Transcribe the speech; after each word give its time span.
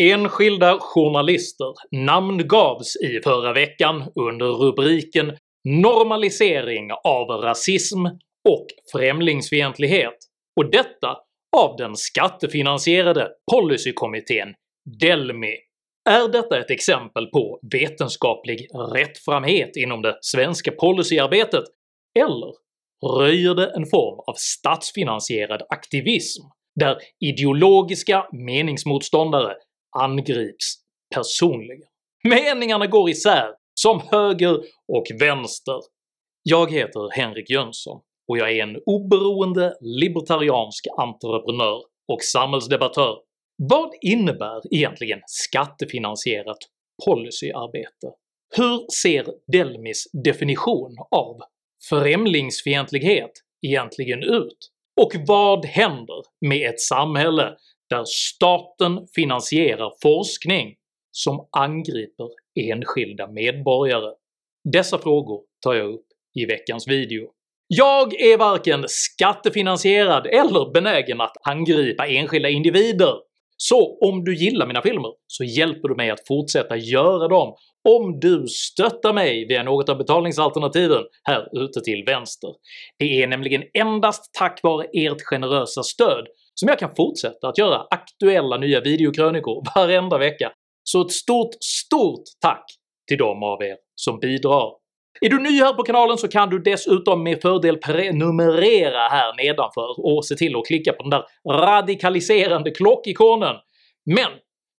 Enskilda 0.00 0.78
journalister 0.80 1.74
namngavs 1.90 2.96
i 2.96 3.20
förra 3.24 3.52
veckan 3.52 4.04
under 4.14 4.46
rubriken 4.46 5.32
“Normalisering 5.64 6.90
av 7.04 7.28
rasism 7.28 8.06
och 8.48 8.66
främlingsfientlighet” 8.92 10.16
och 10.56 10.70
detta 10.70 11.16
av 11.56 11.76
den 11.76 11.96
skattefinansierade 11.96 13.28
policykommittén 13.52 14.54
Delmi. 15.00 15.56
Är 16.10 16.28
detta 16.28 16.60
ett 16.60 16.70
exempel 16.70 17.26
på 17.26 17.58
vetenskaplig 17.72 18.68
rättframhet 18.94 19.76
inom 19.76 20.02
det 20.02 20.18
svenska 20.20 20.72
policyarbetet, 20.72 21.64
eller 22.18 22.52
röjer 23.18 23.54
det 23.54 23.66
en 23.66 23.86
form 23.86 24.18
av 24.26 24.34
statsfinansierad 24.36 25.62
aktivism 25.68 26.42
där 26.80 26.96
ideologiska 27.20 28.26
meningsmotståndare 28.32 29.54
angrips 29.98 30.74
personligen? 31.14 31.88
Meningarna 32.28 32.86
går 32.86 33.10
isär 33.10 33.48
som 33.74 34.00
höger 34.10 34.56
och 34.88 35.06
vänster. 35.20 35.80
Jag 36.42 36.72
heter 36.72 37.10
Henrik 37.10 37.50
Jönsson 37.50 38.00
och 38.28 38.38
jag 38.38 38.52
är 38.52 38.62
en 38.62 38.76
oberoende 38.86 39.74
libertariansk 39.80 40.86
entreprenör 40.98 41.82
och 42.12 42.22
samhällsdebattör. 42.22 43.16
Vad 43.56 43.90
innebär 44.00 44.74
egentligen 44.74 45.20
skattefinansierat 45.26 46.58
policyarbete? 47.06 48.12
Hur 48.56 48.92
ser 48.92 49.26
Delmis 49.52 50.08
definition 50.24 50.96
av 51.10 51.40
främlingsfientlighet 51.88 53.30
egentligen 53.66 54.22
ut? 54.22 54.70
Och 55.00 55.12
vad 55.26 55.64
händer 55.64 56.22
med 56.46 56.70
ett 56.70 56.80
samhälle 56.80 57.56
där 57.90 58.04
staten 58.04 59.06
finansierar 59.14 59.92
forskning 60.02 60.74
som 61.10 61.48
angriper 61.50 62.28
enskilda 62.60 63.30
medborgare? 63.30 64.14
Dessa 64.72 64.98
frågor 64.98 65.40
tar 65.64 65.74
jag 65.74 65.94
upp 65.94 66.06
i 66.34 66.44
veckans 66.46 66.88
video. 66.88 67.28
Jag 67.66 68.20
är 68.20 68.38
varken 68.38 68.84
skattefinansierad 68.88 70.26
eller 70.26 70.72
benägen 70.72 71.20
att 71.20 71.36
angripa 71.46 72.06
enskilda 72.06 72.48
individer, 72.48 73.14
så 73.56 73.98
om 73.98 74.24
du 74.24 74.34
gillar 74.36 74.66
mina 74.66 74.82
filmer 74.82 75.10
så 75.26 75.44
hjälper 75.44 75.88
du 75.88 75.94
mig 75.94 76.10
att 76.10 76.26
fortsätta 76.26 76.76
göra 76.76 77.28
dem 77.28 77.54
om 77.88 78.20
du 78.20 78.46
stöttar 78.48 79.12
mig 79.12 79.46
via 79.48 79.62
något 79.62 79.88
av 79.88 79.98
betalningsalternativen 79.98 81.02
här 81.22 81.64
ute 81.64 81.80
till 81.80 82.04
vänster. 82.06 82.50
Det 82.98 83.22
är 83.22 83.26
nämligen 83.26 83.62
endast 83.74 84.34
tack 84.38 84.60
vare 84.62 84.86
ert 84.92 85.22
generösa 85.22 85.82
stöd 85.82 86.26
som 86.54 86.68
jag 86.68 86.78
kan 86.78 86.94
fortsätta 86.96 87.48
att 87.48 87.58
göra 87.58 87.86
aktuella 87.90 88.56
nya 88.56 88.80
videokrönikor 88.80 89.62
varenda 89.74 90.18
vecka, 90.18 90.52
så 90.82 91.00
ett 91.00 91.12
stort 91.12 91.54
STORT 91.60 92.22
tack 92.40 92.64
till 93.08 93.18
de 93.18 93.42
av 93.42 93.62
er 93.62 93.76
som 93.94 94.18
bidrar! 94.20 94.84
Är 95.20 95.28
du 95.28 95.38
ny 95.38 95.60
här 95.60 95.72
på 95.72 95.82
kanalen 95.82 96.18
så 96.18 96.28
kan 96.28 96.50
du 96.50 96.58
dessutom 96.58 97.22
med 97.22 97.42
fördel 97.42 97.76
prenumerera 97.76 99.08
här 99.08 99.36
nedanför 99.36 100.06
och 100.06 100.24
se 100.24 100.34
till 100.34 100.56
att 100.56 100.66
klicka 100.66 100.92
på 100.92 101.02
den 101.02 101.10
där 101.10 101.24
radikaliserande 101.48 102.70
klockikonen. 102.70 103.56
Men 104.06 104.30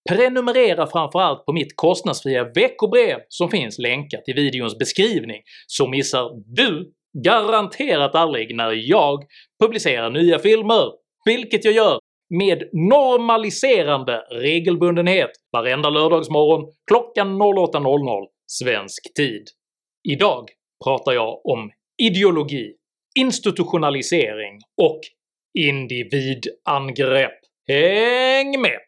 prenumerera 0.09 0.87
framförallt 0.87 1.45
på 1.45 1.53
mitt 1.53 1.75
kostnadsfria 1.75 2.43
veckobrev 2.43 3.17
som 3.29 3.49
finns 3.49 3.79
länkat 3.79 4.23
i 4.27 4.33
videons 4.33 4.77
beskrivning, 4.77 5.41
så 5.67 5.87
missar 5.87 6.31
du 6.55 6.91
garanterat 7.23 8.15
aldrig 8.15 8.55
när 8.55 8.71
jag 8.71 9.23
publicerar 9.63 10.09
nya 10.09 10.39
filmer, 10.39 10.91
vilket 11.25 11.65
jag 11.65 11.73
gör 11.73 11.99
med 12.29 12.63
normaliserande 12.73 14.17
regelbundenhet 14.31 15.31
varenda 15.51 15.89
lördagsmorgon 15.89 16.73
klockan 16.87 17.41
08.00 17.41 18.25
svensk 18.47 19.13
tid. 19.15 19.43
Idag 20.09 20.49
pratar 20.83 21.11
jag 21.11 21.45
om 21.45 21.71
ideologi, 22.01 22.73
institutionalisering 23.19 24.59
och 24.81 24.99
individangrepp. 25.59 27.39
Häng 27.67 28.61
med! 28.61 28.84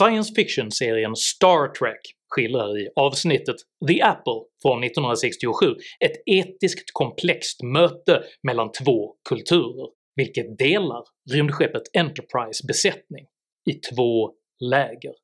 Science 0.00 0.34
fiction-serien 0.34 1.16
Star 1.16 1.68
Trek 1.68 2.00
skildrar 2.28 2.78
i 2.78 2.88
avsnittet 2.96 3.56
“The 3.88 4.02
Apple” 4.02 4.40
från 4.62 4.84
1967 4.84 5.66
ett 6.04 6.22
etiskt 6.26 6.90
komplext 6.92 7.62
möte 7.62 8.22
mellan 8.42 8.72
två 8.72 9.14
kulturer 9.28 9.88
vilket 10.16 10.58
delar 10.58 11.02
rymdskeppet 11.30 11.82
Enterprise 11.98 12.66
besättning 12.66 13.26
i 13.70 13.72
två 13.72 14.32
läger. 14.60 15.14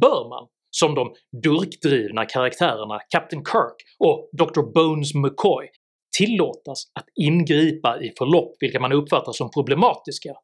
Bör 0.00 0.28
man, 0.28 0.48
som 0.70 0.94
de 0.94 1.14
durkdrivna 1.42 2.24
karaktärerna 2.24 3.00
Captain 3.10 3.44
Kirk 3.44 3.76
och 3.98 4.30
Dr. 4.32 4.72
Bones 4.74 5.14
McCoy, 5.14 5.68
tillåtas 6.16 6.82
att 6.94 7.06
ingripa 7.20 8.00
i 8.02 8.12
förlopp 8.18 8.56
vilka 8.60 8.80
man 8.80 8.92
uppfattar 8.92 9.32
som 9.32 9.50
problematiska? 9.50 10.34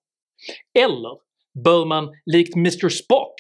Eller 0.79 1.19
bör 1.65 1.85
man 1.85 2.09
likt 2.27 2.57
Mr 2.57 2.89
Spock 2.89 3.35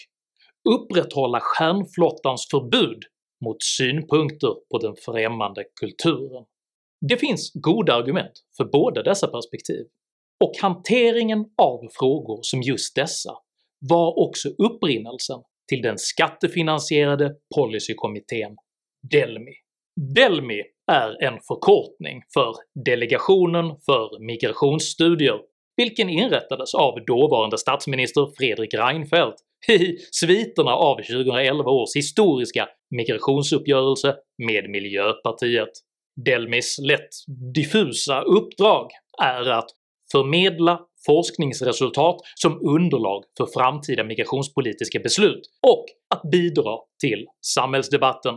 upprätthålla 0.68 1.40
stjärnflottans 1.40 2.48
förbud 2.50 3.02
mot 3.44 3.62
synpunkter 3.62 4.54
på 4.70 4.78
den 4.78 4.96
främmande 4.96 5.64
kulturen? 5.80 6.44
Det 7.08 7.16
finns 7.16 7.52
goda 7.54 7.94
argument 7.94 8.32
för 8.56 8.64
båda 8.64 9.02
dessa 9.02 9.26
perspektiv, 9.26 9.86
och 10.44 10.52
hanteringen 10.62 11.44
av 11.62 11.88
frågor 11.98 12.38
som 12.42 12.62
just 12.62 12.94
dessa 12.94 13.32
var 13.78 14.18
också 14.18 14.48
upprinnelsen 14.48 15.40
till 15.68 15.82
den 15.82 15.98
skattefinansierade 15.98 17.34
policykommittén 17.54 18.56
Delmi. 19.10 19.52
Delmi 20.14 20.62
är 20.92 21.22
en 21.22 21.40
förkortning 21.40 22.22
för 22.34 22.54
Delegationen 22.84 23.76
för 23.86 24.18
migrationsstudier, 24.26 25.40
vilken 25.76 26.08
inrättades 26.08 26.74
av 26.74 27.04
dåvarande 27.06 27.58
statsminister 27.58 28.30
Fredrik 28.36 28.74
Reinfeldt 28.74 29.36
i 29.68 29.96
sviterna 30.10 30.74
av 30.74 30.96
2011 30.96 31.70
års 31.70 31.96
historiska 31.96 32.68
migrationsuppgörelse 32.90 34.16
med 34.46 34.70
Miljöpartiet. 34.70 35.70
Delmis 36.24 36.78
lätt 36.78 37.08
diffusa 37.54 38.20
uppdrag 38.20 38.90
är 39.22 39.50
att 39.50 39.70
förmedla 40.12 40.80
forskningsresultat 41.06 42.16
som 42.34 42.52
underlag 42.52 43.24
för 43.38 43.46
framtida 43.46 44.04
migrationspolitiska 44.04 44.98
beslut 44.98 45.40
och 45.66 45.84
att 46.14 46.30
bidra 46.30 46.78
till 47.00 47.26
samhällsdebatten. 47.46 48.34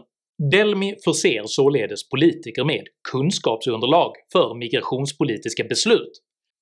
Delmi 0.52 0.96
förser 1.04 1.44
således 1.46 2.10
politiker 2.10 2.64
med 2.64 2.84
kunskapsunderlag 3.12 4.12
för 4.32 4.56
migrationspolitiska 4.56 5.64
beslut, 5.64 6.12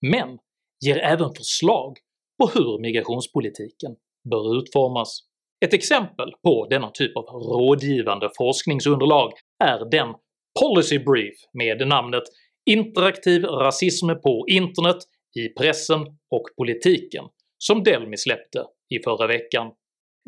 men 0.02 0.38
ger 0.86 0.98
även 0.98 1.34
förslag 1.34 1.98
på 2.40 2.48
hur 2.48 2.80
migrationspolitiken 2.82 3.96
bör 4.30 4.58
utformas. 4.58 5.20
Ett 5.66 5.74
exempel 5.74 6.32
på 6.44 6.68
denna 6.70 6.92
typ 6.92 7.18
av 7.18 7.26
rådgivande 7.26 8.30
forskningsunderlag 8.38 9.32
är 9.64 9.90
den 9.92 10.14
“Policy 10.62 11.00
Brief” 11.00 11.36
med 11.54 11.88
namnet 11.88 12.24
interaktiv 12.66 13.44
rasism 13.44 14.08
på 14.24 14.46
internet, 14.48 14.98
i 15.40 15.50
pressen 15.50 16.02
och 16.32 16.44
politiken 16.58 17.26
som 17.58 17.84
Delmi 17.84 18.18
släppte 18.18 18.66
i 18.90 19.04
förra 19.04 19.28
veckan. 19.28 19.72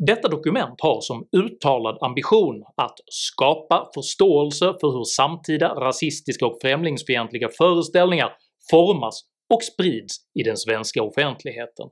Detta 0.06 0.28
dokument 0.28 0.80
har 0.80 1.00
som 1.00 1.28
uttalad 1.36 1.98
ambition 2.00 2.64
att 2.76 2.98
skapa 3.06 3.90
förståelse 3.94 4.74
för 4.80 4.90
hur 4.98 5.04
samtida 5.04 5.74
rasistiska 5.74 6.46
och 6.46 6.58
främlingsfientliga 6.62 7.48
föreställningar 7.58 8.32
formas 8.70 9.20
och 9.54 9.62
sprids 9.62 10.16
i 10.40 10.42
den 10.42 10.56
svenska 10.56 11.02
offentligheten, 11.02 11.86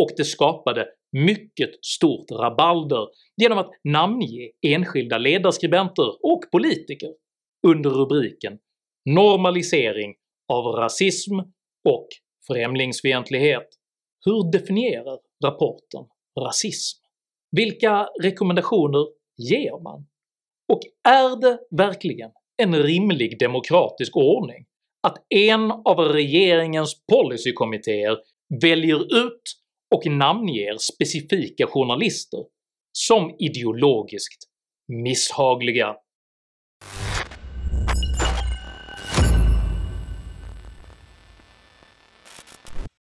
och 0.00 0.08
det 0.16 0.24
skapade 0.24 0.86
mycket 1.12 1.84
stort 1.84 2.30
rabalder 2.30 3.08
genom 3.36 3.58
att 3.58 3.70
namnge 3.84 4.50
enskilda 4.66 5.18
ledarskribenter 5.18 6.08
och 6.24 6.40
politiker 6.52 7.14
under 7.66 7.90
rubriken 7.90 8.58
normalisering 9.04 10.14
av 10.48 10.64
rasism 10.64 11.38
och 11.88 12.08
främlingsfientlighet. 12.46 13.68
Hur 14.24 14.52
definierar 14.52 15.18
rapporten 15.44 16.04
rasism? 16.40 16.98
Vilka 17.56 18.08
rekommendationer 18.22 19.06
ger 19.36 19.82
man? 19.82 20.06
Och 20.72 20.80
är 21.08 21.40
det 21.40 21.58
verkligen 21.70 22.30
en 22.62 22.74
rimlig 22.74 23.38
demokratisk 23.38 24.16
ordning 24.16 24.66
att 25.02 25.16
en 25.28 25.70
av 25.70 25.98
regeringens 25.98 27.04
policykommittéer 27.12 28.18
väljer 28.62 29.26
ut 29.26 29.42
och 29.92 30.06
namnger 30.06 30.78
specifika 30.78 31.66
journalister 31.66 32.44
som 32.92 33.36
ideologiskt 33.38 34.44
misshagliga. 34.88 35.96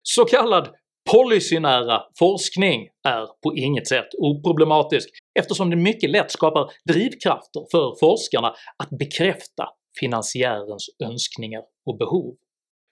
Så 0.03 0.25
kallad 0.25 0.69
Policynära 1.11 2.01
forskning 2.19 2.89
är 3.07 3.25
på 3.43 3.55
inget 3.55 3.87
sätt 3.87 4.07
oproblematisk 4.17 5.09
eftersom 5.39 5.69
det 5.69 5.75
mycket 5.75 6.09
lätt 6.09 6.31
skapar 6.31 6.71
drivkrafter 6.89 7.65
för 7.71 7.99
forskarna 7.99 8.55
att 8.83 8.89
bekräfta 8.89 9.69
finansiärens 9.99 10.85
önskningar 11.03 11.61
och 11.85 11.97
behov. 11.97 12.35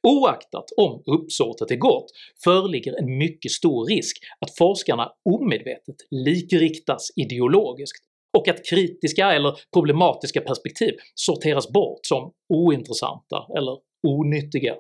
Oaktat 0.08 0.66
om 0.78 1.04
uppsåtet 1.06 1.72
är 1.72 1.76
gott 1.76 2.06
föreligger 2.44 3.00
en 3.00 3.18
mycket 3.18 3.52
stor 3.52 3.86
risk 3.86 4.18
att 4.40 4.58
forskarna 4.58 5.12
omedvetet 5.30 5.96
likriktas 6.12 7.08
ideologiskt 7.16 8.04
och 8.38 8.48
att 8.48 8.66
kritiska 8.70 9.32
eller 9.32 9.60
problematiska 9.74 10.42
perspektiv 10.42 10.94
sorteras 11.16 11.72
bort 11.72 12.00
som 12.02 12.32
ointressanta 12.54 13.46
eller 13.58 13.78
onyttiga. 14.08 14.76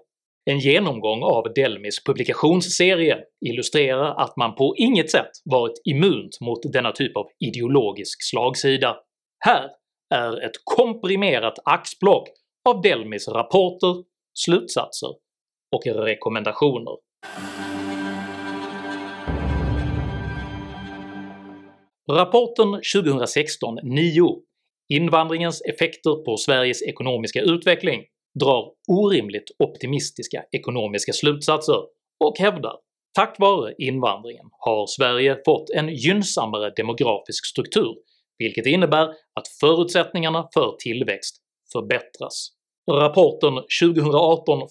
En 0.46 0.60
genomgång 0.60 1.24
av 1.24 1.54
Delmis 1.56 2.04
publikationsserie 2.04 3.18
illustrerar 3.46 4.16
att 4.24 4.38
man 4.38 4.56
på 4.56 4.76
inget 4.78 5.12
sätt 5.12 5.32
varit 5.46 5.82
immunt 5.86 6.38
mot 6.42 6.74
denna 6.74 6.92
typ 6.92 7.18
av 7.18 7.26
ideologisk 7.40 8.24
slagsida. 8.30 8.96
Här 9.46 9.70
är 10.16 10.46
ett 10.46 10.56
komprimerat 10.64 11.54
axplock 11.66 12.30
av 12.70 12.82
Delmis 12.82 13.28
rapporter, 13.28 14.04
slutsatser 14.34 15.10
och 15.76 15.86
rekommendationer. 15.86 16.98
Rapporten 22.12 22.68
2016-9 22.68 24.42
“Invandringens 24.90 25.62
effekter 25.62 26.24
på 26.26 26.38
Sveriges 26.38 26.82
ekonomiska 26.84 27.42
utveckling” 27.42 28.04
drar 28.40 28.72
orimligt 28.88 29.52
optimistiska 29.60 30.44
ekonomiska 30.52 31.14
slutsatser 31.14 31.82
och 32.20 32.38
hävdar 32.40 32.76
“Tack 33.14 33.40
vare 33.40 33.74
invandringen 33.78 34.46
har 34.52 34.88
Sverige 34.88 35.38
fått 35.46 35.70
en 35.70 35.90
gynnsammare 35.90 36.74
demografisk 36.76 37.46
struktur, 37.46 37.96
vilket 38.38 38.66
innebär 38.66 39.08
att 39.10 39.48
förutsättningarna 39.60 40.48
för 40.54 40.76
tillväxt 40.80 41.36
förbättras.” 41.74 42.63
Rapporten 42.92 43.54
2018-5 43.84 44.68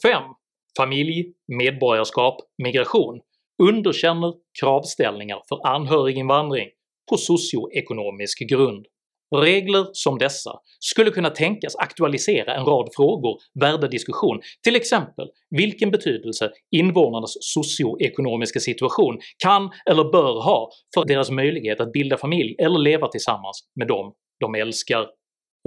“Familj, 0.77 1.25
medborgarskap, 1.59 2.37
migration” 2.63 3.21
underkänner 3.63 4.35
kravställningar 4.61 5.43
för 5.49 5.67
anhöriginvandring 5.67 6.69
på 7.11 7.17
socioekonomisk 7.17 8.39
grund. 8.49 8.87
Regler 9.37 9.87
som 9.93 10.19
dessa 10.19 10.53
skulle 10.81 11.11
kunna 11.11 11.31
tänkas 11.31 11.77
aktualisera 11.77 12.55
en 12.55 12.65
rad 12.65 12.89
frågor 12.97 13.39
värda 13.61 13.89
diskussion, 13.89 14.41
till 14.65 14.77
exempel 14.77 15.29
vilken 15.51 15.91
betydelse 15.91 16.51
invånarnas 16.71 17.37
socioekonomiska 17.41 18.61
situation 18.61 19.19
kan 19.45 19.71
eller 19.91 20.05
bör 20.05 20.43
ha 20.43 20.71
för 20.95 21.05
deras 21.05 21.31
möjlighet 21.31 21.81
att 21.81 21.93
bilda 21.93 22.17
familj 22.17 22.57
eller 22.59 22.79
leva 22.79 23.09
tillsammans 23.09 23.65
med 23.75 23.89
dem 23.89 24.13
de 24.41 24.55
älskar. 24.55 25.07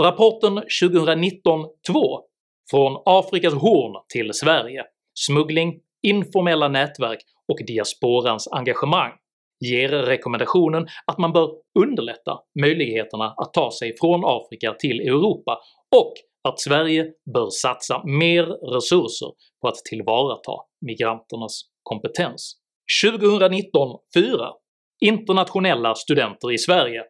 Rapporten 0.02 0.60
2019-2 0.84 2.22
“Från 2.70 3.02
Afrikas 3.06 3.54
Horn 3.54 4.04
till 4.14 4.34
Sverige. 4.34 4.84
Smuggling, 5.20 5.80
informella 6.08 6.68
nätverk 6.68 7.20
och 7.48 7.60
diasporans 7.68 8.48
engagemang” 8.52 9.12
ger 9.60 9.90
rekommendationen 9.90 10.88
att 11.08 11.18
man 11.18 11.34
bör 11.34 11.52
underlätta 11.80 12.40
möjligheterna 12.60 13.34
att 13.38 13.54
ta 13.54 13.72
sig 13.72 13.98
från 13.98 14.22
Afrika 14.26 14.74
till 14.74 15.02
Europa 15.02 15.60
och 15.96 16.14
att 16.48 16.60
Sverige 16.60 17.06
bör 17.34 17.50
satsa 17.50 18.02
mer 18.06 18.44
resurser 18.74 19.32
på 19.62 19.68
att 19.68 19.76
tillvarata 19.76 20.52
migranternas 20.82 21.62
kompetens. 21.84 22.56
2019-4 23.04 24.52
Internationella 25.02 25.96
studenter 25.96 26.52
i 26.52 26.58
Sverige. 26.58 27.04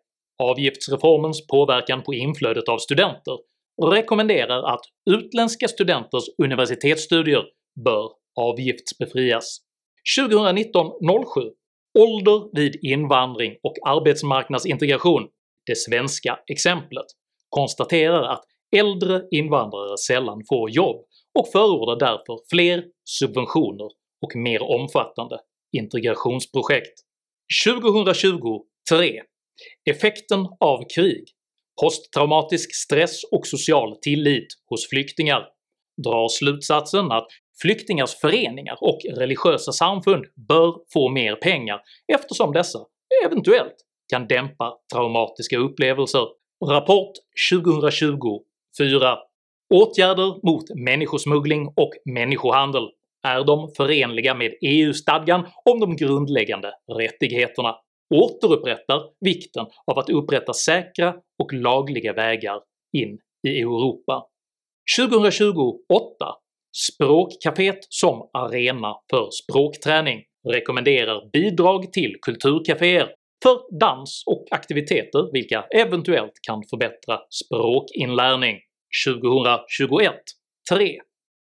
Avgiftsreformens 0.44 1.48
påverkan 1.48 2.04
på 2.04 2.14
inflödet 2.14 2.70
av 2.70 2.78
studenter 2.78 3.38
rekommenderar 3.84 4.74
att 4.74 4.82
utländska 5.10 5.68
studenters 5.68 6.24
universitetsstudier 6.44 7.44
bör 7.86 8.10
avgiftsbefrias. 8.36 9.58
2019-07 10.20 11.52
Ålder 12.00 12.56
vid 12.56 12.80
invandring 12.82 13.56
och 13.64 13.74
arbetsmarknadsintegration– 13.88 15.28
det 15.68 15.76
svenska 15.76 16.40
exemplet 16.48 17.06
konstaterar 17.50 18.24
att 18.24 18.44
äldre 18.76 19.22
invandrare 19.32 19.98
sällan 19.98 20.42
får 20.50 20.70
jobb 20.70 21.06
och 21.40 21.48
förordar 21.52 22.00
därför 22.00 22.40
fler 22.50 22.84
subventioner 23.04 23.90
och 24.22 24.36
mer 24.36 24.62
omfattande 24.62 25.40
integrationsprojekt. 25.78 27.00
2020-3 27.68 29.22
Effekten 29.90 30.48
av 30.60 30.84
krig 30.96 31.24
Posttraumatisk 31.82 32.76
stress 32.76 33.24
och 33.32 33.48
social 33.48 33.96
tillit 34.02 34.48
hos 34.70 34.90
flyktingar. 34.90 35.48
Drar 36.04 36.28
slutsatsen 36.28 37.12
att 37.12 37.28
flyktingars 37.62 38.16
föreningar 38.16 38.78
och 38.82 39.00
religiösa 39.18 39.72
samfund 39.72 40.26
bör 40.48 40.76
få 40.94 41.10
mer 41.10 41.36
pengar 41.36 41.82
eftersom 42.14 42.54
dessa 42.54 42.80
eventuellt 43.26 43.76
kan 44.10 44.28
dämpa 44.28 44.74
traumatiska 44.94 45.58
upplevelser. 45.58 46.28
Rapport 46.70 47.12
2020-4 47.54 49.18
Åtgärder 49.74 50.46
mot 50.46 50.64
människosmuggling 50.76 51.68
och 51.68 51.92
människohandel. 52.06 52.84
Är 53.28 53.44
de 53.44 53.70
förenliga 53.78 54.36
med 54.36 54.54
EU-stadgan 54.62 55.48
om 55.66 55.80
de 55.80 55.96
grundläggande 55.96 56.72
rättigheterna, 57.00 57.76
återupprättar 58.14 59.02
vikten 59.20 59.66
av 59.92 60.00
att 60.00 60.10
upprätta 60.10 60.54
säkra 60.54 61.16
och 61.44 61.54
lagliga 61.54 62.14
vägar 62.14 62.60
in 62.98 63.20
i 63.48 63.60
Europa. 63.60 64.24
2028 64.98 65.80
Språkcaféet 66.78 67.80
som 67.90 68.30
arena 68.34 68.96
för 69.10 69.30
språkträning 69.32 70.24
rekommenderar 70.48 71.30
bidrag 71.34 71.94
till 71.94 72.16
kulturcaféer 72.22 73.10
för 73.44 73.80
dans 73.80 74.24
och 74.26 74.46
aktiviteter 74.52 75.32
vilka 75.34 75.66
eventuellt 75.76 76.34
kan 76.48 76.64
förbättra 76.70 77.20
språkinlärning. 77.30 78.58
2021 79.08 80.14
3. 80.70 81.00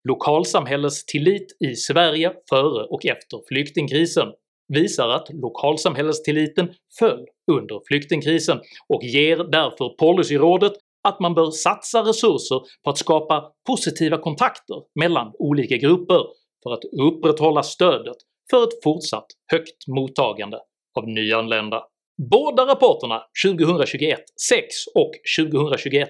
Lokalsamhällestillit 0.08 1.46
i 1.68 1.74
Sverige 1.74 2.32
före 2.50 2.84
och 2.84 3.06
efter 3.06 3.38
flyktingkrisen 3.48 4.28
visar 4.68 5.08
att 5.08 5.28
lokalsamhällestilliten 5.32 6.68
föll 6.98 7.26
under 7.52 7.80
flyktingkrisen 7.88 8.60
och 8.88 9.02
ger 9.02 9.36
därför 9.36 9.96
policyrådet 9.98 10.72
att 11.08 11.20
man 11.20 11.34
bör 11.34 11.50
satsa 11.50 12.02
resurser 12.02 12.60
på 12.84 12.90
att 12.90 12.98
skapa 12.98 13.44
positiva 13.66 14.18
kontakter 14.18 14.76
mellan 15.00 15.32
olika 15.38 15.76
grupper 15.76 16.20
för 16.62 16.72
att 16.72 16.84
upprätthålla 17.08 17.62
stödet 17.62 18.16
för 18.50 18.64
ett 18.64 18.82
fortsatt 18.84 19.26
högt 19.52 19.86
mottagande 19.88 20.58
av 20.98 21.08
nyanlända. 21.08 21.84
Båda 22.30 22.66
rapporterna 22.66 23.22
2021-6 23.46 24.16
och 24.94 25.12
2021-7 25.40 26.06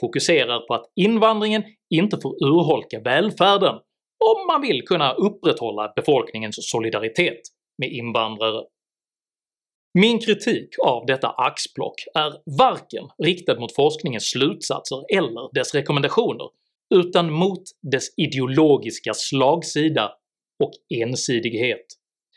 fokuserar 0.00 0.66
på 0.66 0.74
att 0.74 0.84
invandringen 0.96 1.62
inte 1.94 2.18
får 2.22 2.44
urholka 2.44 3.00
välfärden 3.00 3.74
om 4.30 4.46
man 4.46 4.60
vill 4.60 4.82
kunna 4.82 5.12
upprätthålla 5.12 5.92
befolkningens 5.96 6.56
solidaritet 6.60 7.40
med 7.82 7.92
invandrare. 7.92 8.62
Min 9.94 10.18
kritik 10.18 10.68
av 10.86 11.06
detta 11.06 11.28
axplock 11.28 11.94
är 12.14 12.32
varken 12.58 13.04
riktad 13.24 13.60
mot 13.60 13.74
forskningens 13.74 14.30
slutsatser 14.30 14.98
eller 15.18 15.54
dess 15.54 15.74
rekommendationer, 15.74 16.48
utan 16.94 17.32
mot 17.32 17.62
dess 17.92 18.06
ideologiska 18.16 19.12
slagsida 19.14 20.12
och 20.64 20.72
ensidighet. 21.02 21.86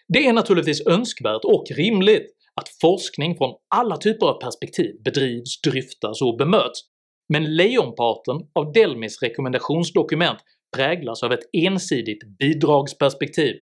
Det 0.07 0.27
är 0.27 0.33
naturligtvis 0.33 0.87
önskvärt 0.87 1.43
och 1.43 1.65
rimligt 1.71 2.31
att 2.61 2.69
forskning 2.81 3.37
från 3.37 3.55
alla 3.75 3.97
typer 3.97 4.25
av 4.25 4.41
perspektiv 4.41 4.95
bedrivs, 5.03 5.61
dryftas 5.61 6.21
och 6.21 6.37
bemöts, 6.37 6.81
men 7.33 7.55
lejonparten 7.55 8.35
av 8.53 8.71
Delmis 8.71 9.21
rekommendationsdokument 9.21 10.39
präglas 10.75 11.23
av 11.23 11.31
ett 11.33 11.49
ensidigt 11.53 12.37
bidragsperspektiv, 12.39 13.55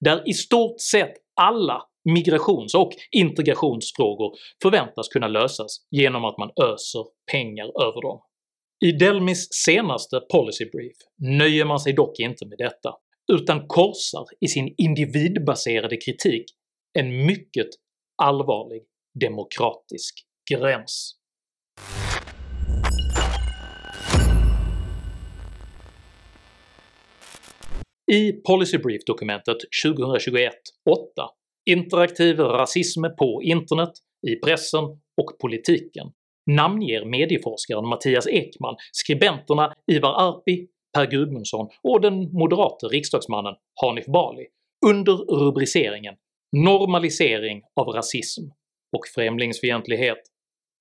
där 0.00 0.28
i 0.28 0.32
stort 0.32 0.80
sett 0.80 1.12
alla 1.40 1.82
migrations 2.04 2.74
och 2.74 2.92
integrationsfrågor 3.10 4.36
förväntas 4.62 5.08
kunna 5.08 5.28
lösas 5.28 5.86
genom 5.90 6.24
att 6.24 6.38
man 6.38 6.50
öser 6.62 7.04
pengar 7.32 7.64
över 7.64 8.02
dem. 8.02 8.20
I 8.84 8.92
Delmis 8.92 9.48
senaste 9.50 10.20
policy 10.32 10.64
brief 10.64 10.96
nöjer 11.18 11.64
man 11.64 11.80
sig 11.80 11.92
dock 11.92 12.18
inte 12.18 12.46
med 12.46 12.58
detta, 12.58 12.94
utan 13.32 13.66
korsar 13.66 14.24
i 14.40 14.48
sin 14.48 14.74
individbaserade 14.78 15.96
kritik 15.96 16.44
en 16.98 17.26
mycket 17.26 17.68
allvarlig 18.22 18.82
demokratisk 19.20 20.14
gräns. 20.50 21.16
I 28.10 28.32
Policy 28.32 28.78
Brief-dokumentet 28.78 29.56
2021-8 29.84 30.50
“Interaktiv 31.70 32.40
rasism 32.40 33.04
på 33.18 33.42
internet, 33.42 33.90
i 34.28 34.36
pressen 34.36 34.84
och 35.22 35.38
politiken” 35.40 36.06
namnger 36.50 37.04
medieforskaren 37.04 37.88
Mattias 37.88 38.26
Ekman 38.26 38.76
skribenterna 38.92 39.74
Ivar 39.92 40.28
Arpi, 40.28 40.66
Per 40.94 41.06
Gudmundsson 41.06 41.68
och 41.82 42.00
den 42.00 42.32
moderate 42.32 42.86
riksdagsmannen 42.86 43.54
Hanif 43.82 44.06
Bali 44.06 44.46
under 44.86 45.12
rubriceringen 45.12 46.14
“Normalisering 46.56 47.62
av 47.80 47.86
rasism 47.86 48.42
och 48.96 49.06
främlingsfientlighet” 49.14 50.22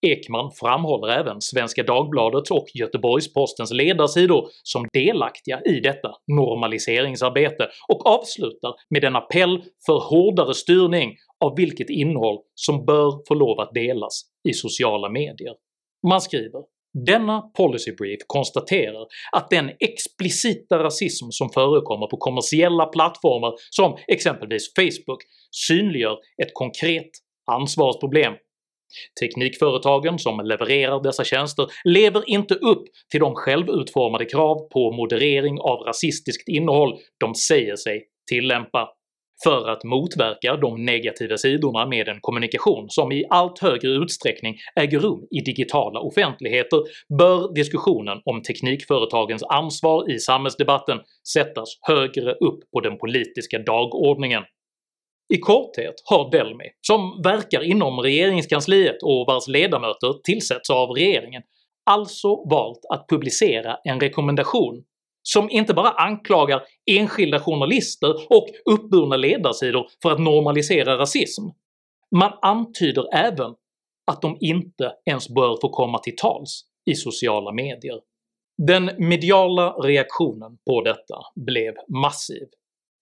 Ekman 0.01 0.51
framhåller 0.51 1.13
även 1.13 1.41
Svenska 1.41 1.83
Dagbladets 1.83 2.51
och 2.51 2.65
Göteborgs-Postens 2.73 3.71
ledarsidor 3.73 4.49
som 4.63 4.87
delaktiga 4.93 5.61
i 5.65 5.79
detta 5.79 6.11
normaliseringsarbete 6.27 7.69
och 7.87 8.05
avslutar 8.05 8.73
med 8.89 9.03
en 9.03 9.15
appell 9.15 9.63
för 9.85 10.09
hårdare 10.09 10.53
styrning 10.53 11.15
av 11.39 11.55
vilket 11.55 11.89
innehåll 11.89 12.37
som 12.55 12.85
bör 12.85 13.27
få 13.27 13.33
lov 13.33 13.59
att 13.59 13.73
delas 13.73 14.21
i 14.49 14.53
sociala 14.53 15.09
medier. 15.09 15.53
Man 16.07 16.21
skriver 16.21 16.63
“Denna 17.05 17.41
policybrief 17.41 18.19
konstaterar 18.27 19.07
att 19.31 19.49
den 19.49 19.71
explicita 19.79 20.83
rasism 20.83 21.25
som 21.29 21.49
förekommer 21.49 22.07
på 22.07 22.17
kommersiella 22.17 22.85
plattformar 22.85 23.53
som 23.69 23.97
exempelvis 24.07 24.73
Facebook 24.75 25.21
synliggör 25.51 26.17
ett 26.43 26.53
konkret 26.53 27.09
ansvarsproblem 27.51 28.33
Teknikföretagen 29.19 30.19
som 30.19 30.45
levererar 30.45 31.03
dessa 31.03 31.23
tjänster 31.23 31.67
lever 31.83 32.23
inte 32.29 32.53
upp 32.53 32.83
till 33.11 33.19
de 33.19 33.35
självutformade 33.35 34.25
krav 34.25 34.69
på 34.69 34.91
moderering 34.91 35.59
av 35.59 35.79
rasistiskt 35.79 36.49
innehåll 36.49 36.97
de 37.19 37.35
säger 37.35 37.75
sig 37.75 38.03
tillämpa. 38.29 38.89
För 39.43 39.69
att 39.69 39.83
motverka 39.83 40.55
de 40.55 40.85
negativa 40.85 41.37
sidorna 41.37 41.85
med 41.85 42.07
en 42.07 42.17
kommunikation 42.21 42.85
som 42.89 43.11
i 43.11 43.25
allt 43.29 43.59
högre 43.59 43.89
utsträckning 43.89 44.55
äger 44.75 44.99
rum 44.99 45.27
i 45.31 45.39
digitala 45.39 45.99
offentligheter 45.99 46.79
bör 47.17 47.53
diskussionen 47.53 48.21
om 48.25 48.41
teknikföretagens 48.41 49.43
ansvar 49.43 50.11
i 50.11 50.19
samhällsdebatten 50.19 50.97
sättas 51.33 51.69
högre 51.87 52.31
upp 52.31 52.71
på 52.71 52.79
den 52.79 52.97
politiska 52.97 53.59
dagordningen. 53.59 54.43
I 55.33 55.37
korthet 55.37 55.95
har 56.05 56.31
Delmi, 56.31 56.65
som 56.81 57.21
verkar 57.23 57.63
inom 57.63 57.99
regeringskansliet 57.99 59.03
och 59.03 59.25
vars 59.27 59.47
ledamöter 59.47 60.13
tillsätts 60.23 60.69
av 60.69 60.89
regeringen, 60.89 61.43
alltså 61.91 62.49
valt 62.49 62.79
att 62.89 63.07
publicera 63.09 63.77
en 63.83 63.99
rekommendation 63.99 64.83
som 65.23 65.49
inte 65.49 65.73
bara 65.73 65.89
anklagar 65.89 66.61
enskilda 66.91 67.39
journalister 67.39 68.15
och 68.29 68.47
uppburna 68.65 69.17
ledarsidor 69.17 69.87
för 70.01 70.11
att 70.11 70.19
normalisera 70.19 70.97
rasism, 70.97 71.43
man 72.15 72.31
antyder 72.41 73.15
även 73.15 73.55
att 74.11 74.21
de 74.21 74.37
inte 74.39 74.93
ens 75.05 75.29
bör 75.29 75.57
få 75.61 75.69
komma 75.69 75.97
till 75.99 76.15
tals 76.15 76.61
i 76.85 76.95
sociala 76.95 77.51
medier. 77.51 77.99
Den 78.67 78.91
mediala 78.97 79.71
reaktionen 79.71 80.57
på 80.65 80.81
detta 80.81 81.15
blev 81.35 81.73
massiv, 81.87 82.47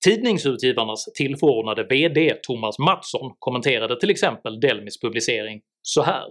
Tidningsutgivarnas 0.07 1.05
tillförordnade 1.05 1.83
VD 1.83 2.33
Thomas 2.43 2.79
Mattsson 2.79 3.31
kommenterade 3.39 3.99
till 3.99 4.09
exempel 4.09 4.59
Delmis 4.59 4.99
publicering 4.99 5.61
så 5.81 6.01
här 6.01 6.23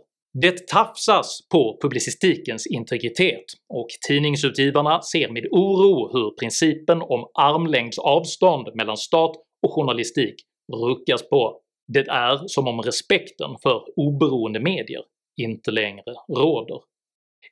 “Det 0.43 0.69
tafsas 0.69 1.49
på 1.53 1.79
publicistikens 1.83 2.67
integritet 2.67 3.45
och 3.69 3.87
tidningsutgivarna 4.09 5.03
ser 5.03 5.29
med 5.29 5.47
oro 5.51 6.13
hur 6.13 6.31
principen 6.31 7.03
om 7.03 7.31
armlängds 7.35 7.99
avstånd 7.99 8.69
mellan 8.75 8.97
stat 8.97 9.37
och 9.67 9.73
journalistik 9.73 10.35
ruckas 10.73 11.29
på. 11.29 11.61
Det 11.93 12.09
är 12.09 12.41
som 12.47 12.69
om 12.69 12.81
respekten 12.81 13.51
för 13.63 13.83
oberoende 13.97 14.61
medier 14.61 15.03
inte 15.37 15.71
längre 15.71 16.15
råder. 16.29 16.81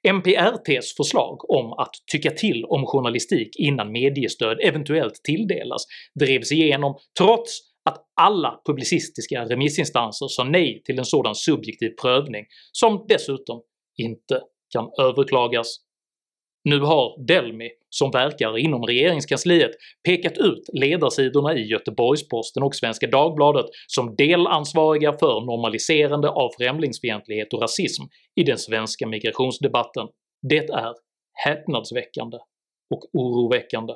MPRTs 0.03 0.97
förslag 0.97 1.51
om 1.51 1.73
att 1.73 1.95
tycka 2.13 2.31
till 2.31 2.65
om 2.65 2.87
journalistik 2.87 3.57
innan 3.59 3.93
mediestöd 3.93 4.59
eventuellt 4.63 5.15
tilldelas 5.15 5.83
drevs 6.21 6.53
igenom 6.53 6.99
trots 7.19 7.61
att 7.85 7.99
alla 8.21 8.61
publicistiska 8.67 9.45
remissinstanser 9.45 10.29
sa 10.29 10.45
nej 10.45 10.83
till 10.85 10.99
en 10.99 11.05
sådan 11.05 11.35
subjektiv 11.35 11.91
prövning 12.03 12.45
som 12.73 13.05
dessutom 13.09 13.63
inte 13.97 14.41
kan 14.73 14.91
överklagas. 14.99 15.77
Nu 16.65 16.81
har 16.81 17.27
Delmi, 17.27 17.71
som 17.95 18.11
verkar 18.11 18.59
inom 18.59 18.83
regeringskansliet, 18.83 19.71
pekat 20.09 20.39
ut 20.39 20.63
ledarsidorna 20.73 21.55
i 21.55 21.63
Göteborgs-Posten 21.67 22.63
och 22.63 22.75
Svenska 22.75 23.07
Dagbladet 23.07 23.67
som 23.87 24.17
delansvariga 24.17 25.13
för 25.13 25.47
normaliserande 25.47 26.29
av 26.29 26.51
främlingsfientlighet 26.59 27.53
och 27.53 27.63
rasism 27.63 28.03
i 28.41 28.43
den 28.43 28.59
svenska 28.59 29.07
migrationsdebatten. 29.07 30.07
Det 30.49 30.71
är 30.71 30.93
häpnadsväckande 31.45 32.37
och 32.95 33.03
oroväckande. 33.13 33.95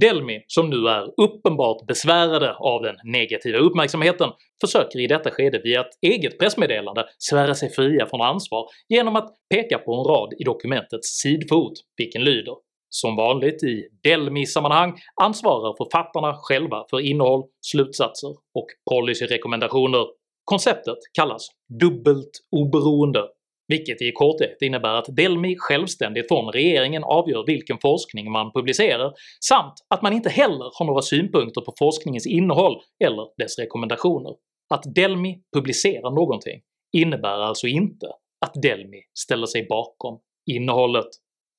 Delmi, 0.00 0.44
som 0.46 0.70
nu 0.70 0.88
är 0.88 1.20
uppenbart 1.20 1.86
besvärade 1.86 2.54
av 2.54 2.82
den 2.82 2.96
negativa 3.04 3.58
uppmärksamheten, 3.58 4.30
försöker 4.60 4.98
i 4.98 5.06
detta 5.06 5.30
skede 5.30 5.60
via 5.64 5.80
ett 5.80 5.98
eget 6.02 6.38
pressmeddelande 6.38 7.04
svära 7.18 7.54
sig 7.54 7.70
fria 7.70 8.06
från 8.06 8.20
ansvar 8.20 8.66
genom 8.88 9.16
att 9.16 9.30
peka 9.54 9.78
på 9.78 9.94
en 9.94 10.04
rad 10.04 10.34
i 10.38 10.44
dokumentets 10.44 11.08
sidfot, 11.22 11.72
vilken 11.96 12.24
lyder 12.24 12.54
“Som 12.90 13.16
vanligt 13.16 13.62
i 13.62 13.88
Delmi-sammanhang 14.02 14.98
ansvarar 15.22 15.74
författarna 15.76 16.34
själva 16.34 16.84
för 16.90 17.00
innehåll, 17.00 17.44
slutsatser 17.60 18.30
och 18.30 18.66
policyrekommendationer. 18.90 20.06
Konceptet 20.44 20.98
kallas 21.12 21.46
“dubbelt 21.80 22.30
oberoende” 22.56 23.22
vilket 23.68 24.02
i 24.02 24.12
korthet 24.12 24.62
innebär 24.62 24.94
att 24.94 25.16
Delmi 25.16 25.56
självständigt 25.58 26.28
från 26.28 26.52
regeringen 26.52 27.04
avgör 27.04 27.44
vilken 27.46 27.78
forskning 27.78 28.32
man 28.32 28.52
publicerar, 28.52 29.12
samt 29.44 29.74
att 29.90 30.02
man 30.02 30.12
inte 30.12 30.30
heller 30.30 30.70
har 30.78 30.86
några 30.86 31.02
synpunkter 31.02 31.60
på 31.60 31.74
forskningens 31.78 32.26
innehåll 32.26 32.80
eller 33.04 33.42
dess 33.42 33.58
rekommendationer. 33.58 34.34
Att 34.74 34.94
Delmi 34.94 35.40
publicerar 35.54 36.10
någonting 36.10 36.60
innebär 36.92 37.38
alltså 37.38 37.66
inte 37.66 38.06
att 38.46 38.62
Delmi 38.62 39.02
ställer 39.18 39.46
sig 39.46 39.66
bakom 39.68 40.18
innehållet. 40.50 41.08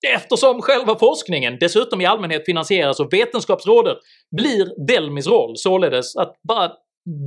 Eftersom 0.07 0.61
själva 0.61 0.99
forskningen 0.99 1.57
dessutom 1.59 2.01
i 2.01 2.05
allmänhet 2.05 2.45
finansieras 2.45 2.99
av 2.99 3.09
Vetenskapsrådet 3.11 3.97
blir 4.37 4.85
Delmis 4.87 5.27
roll 5.27 5.57
således 5.57 6.15
att 6.15 6.35
bara 6.47 6.71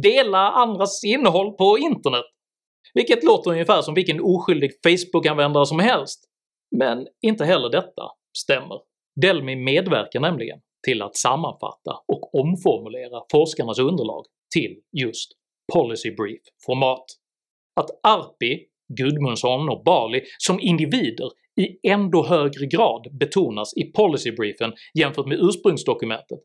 dela 0.02 0.38
andras 0.38 1.05
innehåll 1.05 1.52
på 1.57 1.79
internet 1.79 2.25
vilket 2.95 3.25
låter 3.25 3.50
ungefär 3.50 3.83
som 3.83 3.95
vilken 3.95 4.21
oskyldig 4.21 4.71
Facebook-användare 4.87 5.67
som 5.67 5.79
helst. 5.79 6.25
Men 6.76 7.07
inte 7.23 7.45
heller 7.45 7.69
detta 7.71 8.02
stämmer. 8.38 8.81
Delmi 9.21 9.57
medverkar 9.57 10.21
nämligen 10.21 10.59
till 10.87 11.02
att 11.02 11.17
sammanfatta 11.17 11.93
och 12.12 12.35
omformulera 12.35 13.23
forskarnas 13.33 13.79
underlag 13.79 14.25
till 14.55 14.81
just 14.93 15.33
policy 15.73 16.11
brief-format. 16.11 17.05
Att 17.81 17.91
Arpi, 18.02 18.67
Gudmundsson 18.99 19.69
och 19.69 19.85
Bali 19.85 20.23
som 20.38 20.61
individer 20.61 21.29
i 21.61 21.88
ändå 21.90 22.26
högre 22.26 22.66
grad 22.66 23.18
betonas 23.18 23.76
i 23.76 23.92
policybriefen 23.92 24.73
jämfört 24.99 25.26
med 25.26 25.38
ursprungsdokumentet 25.40 26.38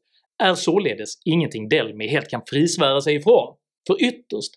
är 0.43 0.53
således 0.53 1.13
ingenting 1.25 1.69
Delmi 1.69 2.07
helt 2.07 2.29
kan 2.29 2.41
frisvära 2.45 3.01
sig 3.01 3.15
ifrån, 3.15 3.55
för 3.87 4.03
ytterst 4.03 4.51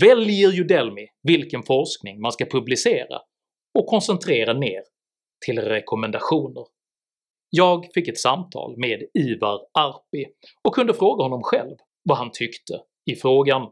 väljer 0.00 0.50
ju 0.50 0.64
Delmi 0.64 1.06
vilken 1.22 1.62
forskning 1.62 2.20
man 2.20 2.32
ska 2.32 2.44
publicera 2.44 3.18
och 3.78 3.86
koncentrera 3.86 4.52
ner 4.52 4.80
till 5.46 5.58
rekommendationer. 5.58 6.64
Jag 7.50 7.86
fick 7.94 8.08
ett 8.08 8.18
samtal 8.18 8.74
med 8.76 9.02
Ivar 9.18 9.60
Arpi 9.78 10.26
och 10.62 10.74
kunde 10.74 10.94
fråga 10.94 11.22
honom 11.22 11.42
själv 11.42 11.76
vad 12.04 12.18
han 12.18 12.30
tyckte 12.32 12.80
i 13.10 13.16
frågan. 13.16 13.62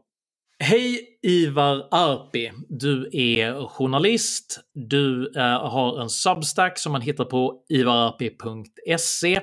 Hej 0.65 1.19
Ivar 1.21 1.87
Arpi! 1.91 2.51
Du 2.69 3.09
är 3.13 3.67
journalist, 3.67 4.59
du 4.73 5.31
eh, 5.35 5.69
har 5.69 6.01
en 6.01 6.09
substack 6.09 6.79
som 6.79 6.91
man 6.91 7.01
hittar 7.01 7.25
på 7.25 7.65
ivararpi.se 7.69 9.41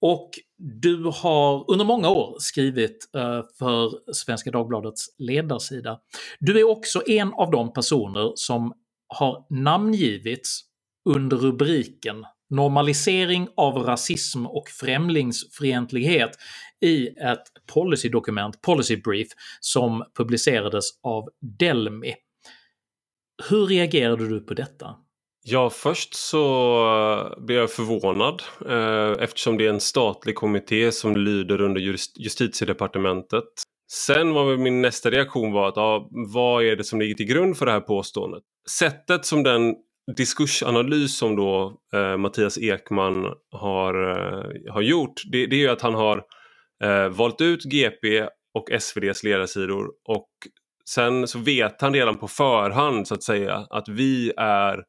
och 0.00 0.30
du 0.58 1.04
har 1.14 1.70
under 1.70 1.84
många 1.84 2.08
år 2.08 2.36
skrivit 2.38 3.10
eh, 3.16 3.42
för 3.58 4.12
Svenska 4.12 4.50
Dagbladets 4.50 5.06
ledarsida. 5.18 5.98
Du 6.40 6.60
är 6.60 6.70
också 6.70 7.02
en 7.08 7.32
av 7.32 7.50
de 7.50 7.72
personer 7.72 8.32
som 8.34 8.72
har 9.08 9.46
namngivits 9.50 10.60
under 11.08 11.36
rubriken 11.36 12.24
“Normalisering 12.56 13.48
av 13.56 13.74
rasism 13.74 14.46
och 14.46 14.68
främlingsfientlighet” 14.68 16.30
i 16.80 17.08
ett 17.08 17.42
policydokument, 17.74 18.62
Policy 18.62 18.96
Brief, 18.96 19.28
som 19.60 20.04
publicerades 20.16 20.84
av 21.02 21.28
Delmi. 21.58 22.14
Hur 23.50 23.66
reagerade 23.66 24.28
du 24.28 24.40
på 24.40 24.54
detta? 24.54 24.96
Ja, 25.44 25.70
först 25.70 26.14
så 26.14 26.44
eh, 27.36 27.44
blev 27.44 27.58
jag 27.58 27.70
förvånad 27.70 28.42
eh, 28.68 29.22
eftersom 29.24 29.58
det 29.58 29.66
är 29.66 29.70
en 29.70 29.80
statlig 29.80 30.34
kommitté 30.34 30.92
som 30.92 31.16
lyder 31.16 31.60
under 31.60 31.80
just, 31.80 32.18
justitiedepartementet. 32.18 33.44
Sen 33.92 34.32
var 34.32 34.56
min 34.56 34.82
nästa 34.82 35.10
reaktion 35.10 35.52
var 35.52 35.68
att 35.68 35.76
ja, 35.76 36.08
vad 36.10 36.64
är 36.64 36.76
det 36.76 36.84
som 36.84 37.00
ligger 37.00 37.14
till 37.14 37.26
grund 37.26 37.56
för 37.56 37.66
det 37.66 37.72
här 37.72 37.80
påståendet? 37.80 38.42
Sättet 38.70 39.26
som 39.26 39.42
den 39.42 39.74
diskursanalys 40.16 41.16
som 41.16 41.36
då 41.36 41.80
eh, 41.94 42.16
Mattias 42.16 42.58
Ekman 42.58 43.26
har, 43.50 43.94
eh, 44.10 44.72
har 44.72 44.82
gjort 44.82 45.22
det, 45.32 45.46
det 45.46 45.56
är 45.56 45.60
ju 45.60 45.68
att 45.68 45.82
han 45.82 45.94
har 45.94 46.24
eh, 46.84 47.08
valt 47.08 47.40
ut 47.40 47.64
GP 47.64 48.26
och 48.54 48.70
SVDs 48.70 49.24
ledarsidor 49.24 49.90
och 50.08 50.28
sen 50.88 51.28
så 51.28 51.38
vet 51.38 51.80
han 51.80 51.94
redan 51.94 52.18
på 52.18 52.28
förhand 52.28 53.08
så 53.08 53.14
att 53.14 53.22
säga 53.22 53.66
att 53.70 53.88
vi 53.88 54.32
är 54.36 54.84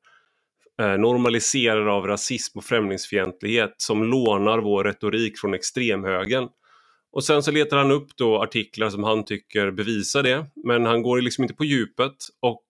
eh, 0.82 0.98
normaliserare 0.98 1.92
av 1.92 2.08
rasism 2.08 2.58
och 2.58 2.64
främlingsfientlighet 2.64 3.74
som 3.78 4.04
lånar 4.04 4.58
vår 4.58 4.84
retorik 4.84 5.40
från 5.40 5.54
extremhögern. 5.54 6.50
Och 7.12 7.24
sen 7.24 7.44
så 7.44 7.52
letar 7.52 7.78
han 7.78 7.92
upp 7.92 8.08
då 8.16 8.44
artiklar 8.44 8.90
som 8.90 9.04
han 9.04 9.26
tycker 9.26 9.72
bevisar 9.72 10.24
det, 10.24 10.46
men 10.66 10.86
han 10.86 11.02
går 11.02 11.22
liksom 11.22 11.44
inte 11.44 11.56
på 11.56 11.66
djupet 11.66 12.16
och 12.42 12.66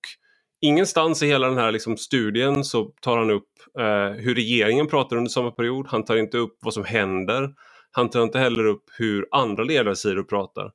ingenstans 0.63 1.23
i 1.23 1.27
hela 1.27 1.47
den 1.47 1.57
här 1.57 1.71
liksom 1.71 1.97
studien 1.97 2.63
så 2.63 2.83
tar 3.01 3.17
han 3.17 3.31
upp 3.31 3.49
eh, 3.79 4.21
hur 4.21 4.35
regeringen 4.35 4.87
pratar 4.87 5.15
under 5.17 5.29
samma 5.29 5.51
period. 5.51 5.87
Han 5.89 6.05
tar 6.05 6.15
inte 6.15 6.37
upp 6.37 6.57
vad 6.61 6.73
som 6.73 6.83
händer. 6.83 7.49
Han 7.91 8.09
tar 8.09 8.23
inte 8.23 8.39
heller 8.39 8.65
upp 8.65 8.83
hur 8.97 9.27
andra 9.31 9.63
ledarsidor 9.63 10.23
pratar. 10.23 10.71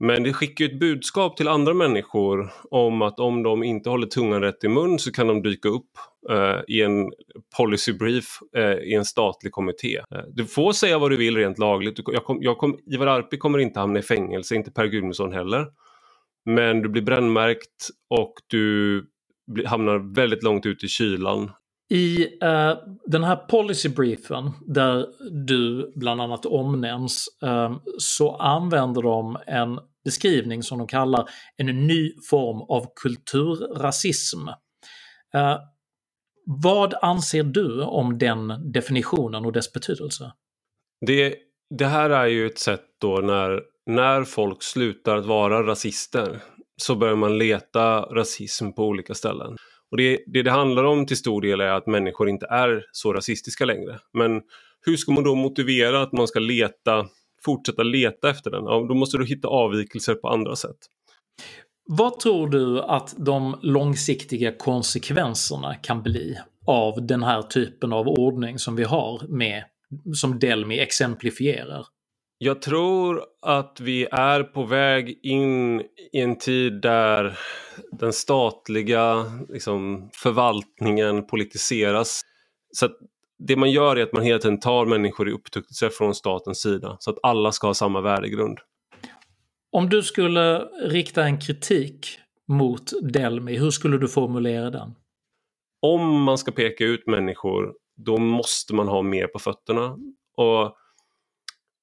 Men 0.00 0.22
det 0.22 0.32
skickar 0.32 0.64
ett 0.64 0.78
budskap 0.78 1.36
till 1.36 1.48
andra 1.48 1.74
människor 1.74 2.52
om 2.70 3.02
att 3.02 3.20
om 3.20 3.42
de 3.42 3.62
inte 3.62 3.90
håller 3.90 4.06
tungan 4.06 4.40
rätt 4.40 4.64
i 4.64 4.68
mun 4.68 4.98
så 4.98 5.12
kan 5.12 5.26
de 5.26 5.42
dyka 5.42 5.68
upp 5.68 5.90
eh, 6.30 6.60
i 6.68 6.82
en 6.82 7.12
policy 7.56 7.92
brief 7.92 8.26
eh, 8.56 8.62
i 8.72 8.94
en 8.94 9.04
statlig 9.04 9.52
kommitté. 9.52 9.96
Eh, 9.96 10.22
du 10.32 10.46
får 10.46 10.72
säga 10.72 10.98
vad 10.98 11.10
du 11.10 11.16
vill 11.16 11.36
rent 11.36 11.58
lagligt. 11.58 12.00
Jag 12.06 12.24
kom, 12.24 12.38
jag 12.40 12.58
kom, 12.58 12.78
Ivar 12.86 13.06
Arpi 13.06 13.38
kommer 13.38 13.58
inte 13.58 13.80
hamna 13.80 13.98
i 13.98 14.02
fängelse, 14.02 14.54
inte 14.54 14.70
Per 14.70 14.86
Gudmundsson 14.86 15.32
heller. 15.32 15.66
Men 16.44 16.82
du 16.82 16.88
blir 16.88 17.02
brännmärkt 17.02 17.88
och 18.10 18.34
du 18.46 19.06
hamnar 19.66 20.14
väldigt 20.14 20.42
långt 20.42 20.66
ut 20.66 20.84
i 20.84 20.88
kylan. 20.88 21.50
I 21.90 22.24
uh, 22.24 22.78
den 23.06 23.24
här 23.24 23.36
policybriefen 23.36 24.50
där 24.66 25.06
du 25.46 25.92
bland 25.96 26.20
annat 26.20 26.46
omnämns 26.46 27.28
uh, 27.44 27.76
så 27.98 28.36
använder 28.36 29.02
de 29.02 29.38
en 29.46 29.78
beskrivning 30.04 30.62
som 30.62 30.78
de 30.78 30.86
kallar 30.86 31.28
en 31.56 31.86
ny 31.86 32.12
form 32.30 32.62
av 32.62 32.86
kulturrasism. 33.02 34.48
Uh, 35.34 35.58
vad 36.46 36.94
anser 37.02 37.42
du 37.42 37.82
om 37.82 38.18
den 38.18 38.72
definitionen 38.72 39.44
och 39.44 39.52
dess 39.52 39.72
betydelse? 39.72 40.32
Det, 41.06 41.34
det 41.78 41.86
här 41.86 42.10
är 42.10 42.26
ju 42.26 42.46
ett 42.46 42.58
sätt 42.58 42.84
då 43.00 43.16
när, 43.16 43.60
när 43.86 44.24
folk 44.24 44.62
slutar 44.62 45.16
att 45.16 45.26
vara 45.26 45.66
rasister 45.66 46.42
så 46.76 46.94
börjar 46.94 47.16
man 47.16 47.38
leta 47.38 48.00
rasism 48.00 48.72
på 48.72 48.84
olika 48.84 49.14
ställen. 49.14 49.56
Och 49.90 49.96
det, 49.96 50.20
det 50.26 50.42
det 50.42 50.50
handlar 50.50 50.84
om 50.84 51.06
till 51.06 51.16
stor 51.16 51.40
del 51.42 51.60
är 51.60 51.70
att 51.70 51.86
människor 51.86 52.28
inte 52.28 52.46
är 52.46 52.84
så 52.92 53.12
rasistiska 53.12 53.64
längre. 53.64 53.98
Men 54.12 54.42
hur 54.86 54.96
ska 54.96 55.12
man 55.12 55.24
då 55.24 55.34
motivera 55.34 56.02
att 56.02 56.12
man 56.12 56.28
ska 56.28 56.38
leta, 56.38 57.06
fortsätta 57.44 57.82
leta 57.82 58.30
efter 58.30 58.50
den? 58.50 58.64
Ja, 58.64 58.86
då 58.88 58.94
måste 58.94 59.18
du 59.18 59.26
hitta 59.26 59.48
avvikelser 59.48 60.14
på 60.14 60.28
andra 60.28 60.56
sätt. 60.56 60.76
Vad 61.86 62.20
tror 62.20 62.48
du 62.48 62.80
att 62.80 63.14
de 63.18 63.58
långsiktiga 63.62 64.52
konsekvenserna 64.52 65.74
kan 65.74 66.02
bli 66.02 66.36
av 66.66 67.06
den 67.06 67.22
här 67.22 67.42
typen 67.42 67.92
av 67.92 68.08
ordning 68.08 68.58
som 68.58 68.76
vi 68.76 68.84
har 68.84 69.22
med, 69.28 69.64
som 70.14 70.38
Delmi 70.38 70.78
exemplifierar? 70.78 71.86
Jag 72.44 72.62
tror 72.62 73.24
att 73.42 73.80
vi 73.80 74.06
är 74.10 74.42
på 74.42 74.64
väg 74.64 75.18
in 75.22 75.80
i 76.12 76.20
en 76.20 76.38
tid 76.38 76.80
där 76.80 77.38
den 77.92 78.12
statliga 78.12 79.24
liksom, 79.48 80.10
förvaltningen 80.12 81.26
politiseras. 81.26 82.20
Så 82.72 82.88
det 83.38 83.56
man 83.56 83.70
gör 83.70 83.96
är 83.96 84.02
att 84.02 84.12
man 84.12 84.22
hela 84.22 84.38
tiden 84.38 84.60
tar 84.60 84.86
människor 84.86 85.28
i 85.28 85.32
upptuktelse 85.32 85.90
från 85.90 86.14
statens 86.14 86.60
sida 86.60 86.96
så 87.00 87.10
att 87.10 87.18
alla 87.22 87.52
ska 87.52 87.66
ha 87.66 87.74
samma 87.74 88.00
värdegrund. 88.00 88.58
Om 89.72 89.88
du 89.88 90.02
skulle 90.02 90.58
rikta 90.88 91.24
en 91.24 91.40
kritik 91.40 92.18
mot 92.48 92.92
Delmi, 93.12 93.58
hur 93.58 93.70
skulle 93.70 93.98
du 93.98 94.08
formulera 94.08 94.70
den? 94.70 94.94
Om 95.82 96.22
man 96.22 96.38
ska 96.38 96.52
peka 96.52 96.84
ut 96.84 97.06
människor, 97.06 97.74
då 97.96 98.18
måste 98.18 98.74
man 98.74 98.88
ha 98.88 99.02
mer 99.02 99.26
på 99.26 99.38
fötterna. 99.38 99.96
Och 100.36 100.76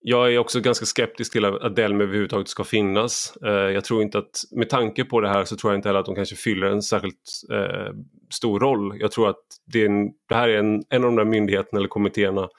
jag 0.03 0.33
är 0.33 0.37
också 0.37 0.59
ganska 0.59 0.85
skeptisk 0.85 1.31
till 1.31 1.45
att 1.45 1.75
Delmi 1.75 2.03
överhuvudtaget 2.03 2.47
ska 2.47 2.63
finnas. 2.63 3.37
Eh, 3.45 3.51
jag 3.51 3.85
tror 3.85 4.01
inte 4.01 4.17
att, 4.17 4.41
med 4.51 4.69
tanke 4.69 5.03
på 5.03 5.21
det 5.21 5.29
här 5.29 5.45
så 5.45 5.55
tror 5.55 5.73
jag 5.73 5.77
inte 5.77 5.89
heller 5.89 5.99
att 5.99 6.05
de 6.05 6.15
kanske 6.15 6.35
fyller 6.35 6.67
en 6.67 6.81
särskilt 6.81 7.29
eh, 7.51 7.93
stor 8.33 8.59
roll. 8.59 8.97
Jag 8.99 9.11
tror 9.11 9.29
att 9.29 9.43
det, 9.73 9.85
en, 9.85 10.05
det 10.29 10.35
här 10.35 10.49
är 10.49 10.57
en, 10.57 10.83
en 10.89 11.03
av 11.03 11.09
de 11.09 11.15
där 11.15 11.25
myndigheterna 11.25 11.79
eller 11.79 11.89
kommittéerna 11.89 12.49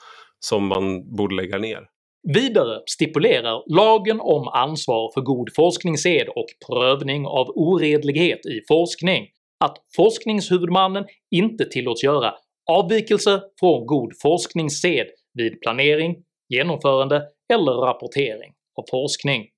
som 0.40 0.66
man 0.66 1.16
borde 1.16 1.34
lägga 1.34 1.58
ner. 1.58 1.88
Vidare 2.34 2.80
stipulerar 2.86 3.74
lagen 3.74 4.20
om 4.20 4.48
ansvar 4.48 5.10
för 5.14 5.20
god 5.20 5.48
forskningssed 5.56 6.28
och 6.28 6.46
prövning 6.66 7.26
av 7.26 7.46
oredlighet 7.48 8.46
i 8.46 8.60
forskning 8.68 9.28
att 9.64 9.76
forskningshuvudmannen 9.96 11.04
inte 11.30 11.64
tillåts 11.64 12.04
göra 12.04 12.34
avvikelse 12.70 13.42
från 13.60 13.86
god 13.86 14.12
forskningssed 14.22 15.06
vid 15.34 15.60
planering, 15.60 16.16
genomförande 16.56 17.22
eller 17.52 17.72
rapportering 17.72 18.52
av 18.78 18.84
forskning. 18.90 19.48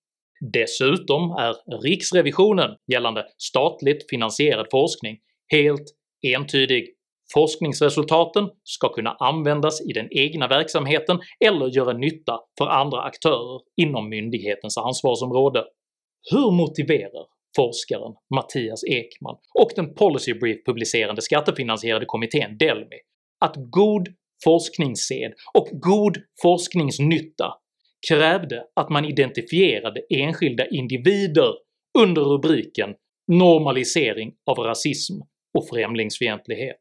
Dessutom 0.53 1.31
är 1.31 1.81
riksrevisionen 1.83 2.71
gällande 2.93 3.27
statligt 3.39 4.11
finansierad 4.11 4.67
forskning 4.71 5.19
helt 5.53 5.85
entydig. 6.27 6.95
Forskningsresultaten 7.35 8.49
ska 8.65 8.89
kunna 8.89 9.11
användas 9.11 9.81
i 9.81 9.93
den 9.93 10.09
egna 10.11 10.49
verksamheten 10.49 11.19
eller 11.45 11.67
göra 11.77 11.93
nytta 11.93 12.41
för 12.59 12.67
andra 12.67 13.03
aktörer 13.03 13.61
inom 13.77 14.09
myndighetens 14.09 14.79
ansvarsområde. 14.79 15.65
Hur 16.31 16.51
motiverar 16.51 17.27
forskaren 17.57 18.15
Mattias 18.35 18.85
Ekman 18.85 19.37
och 19.61 19.71
den 19.77 19.95
policy 19.95 20.35
brief 20.35 20.65
publicerande 20.67 21.23
skattefinansierade 21.23 22.07
kommittén 22.07 22.59
Delmi 22.59 22.99
att 23.41 23.55
god 23.57 24.09
forskningssed 24.45 25.33
och 25.55 25.69
god 25.73 26.17
forskningsnytta 26.43 27.55
krävde 28.09 28.65
att 28.77 28.91
man 28.91 29.05
identifierade 29.05 30.01
enskilda 30.11 30.67
individer 30.69 31.55
under 31.99 32.23
rubriken 32.23 32.95
“normalisering 33.33 34.35
av 34.47 34.59
rasism 34.59 35.15
och 35.59 35.69
främlingsfientlighet” 35.69 36.81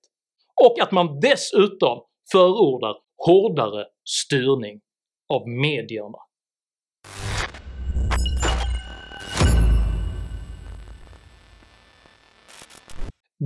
och 0.64 0.82
att 0.82 0.92
man 0.92 1.20
dessutom 1.20 2.04
förordar 2.32 2.96
hårdare 3.26 3.86
styrning 4.10 4.82
av 5.34 5.50
medierna. 5.50 6.18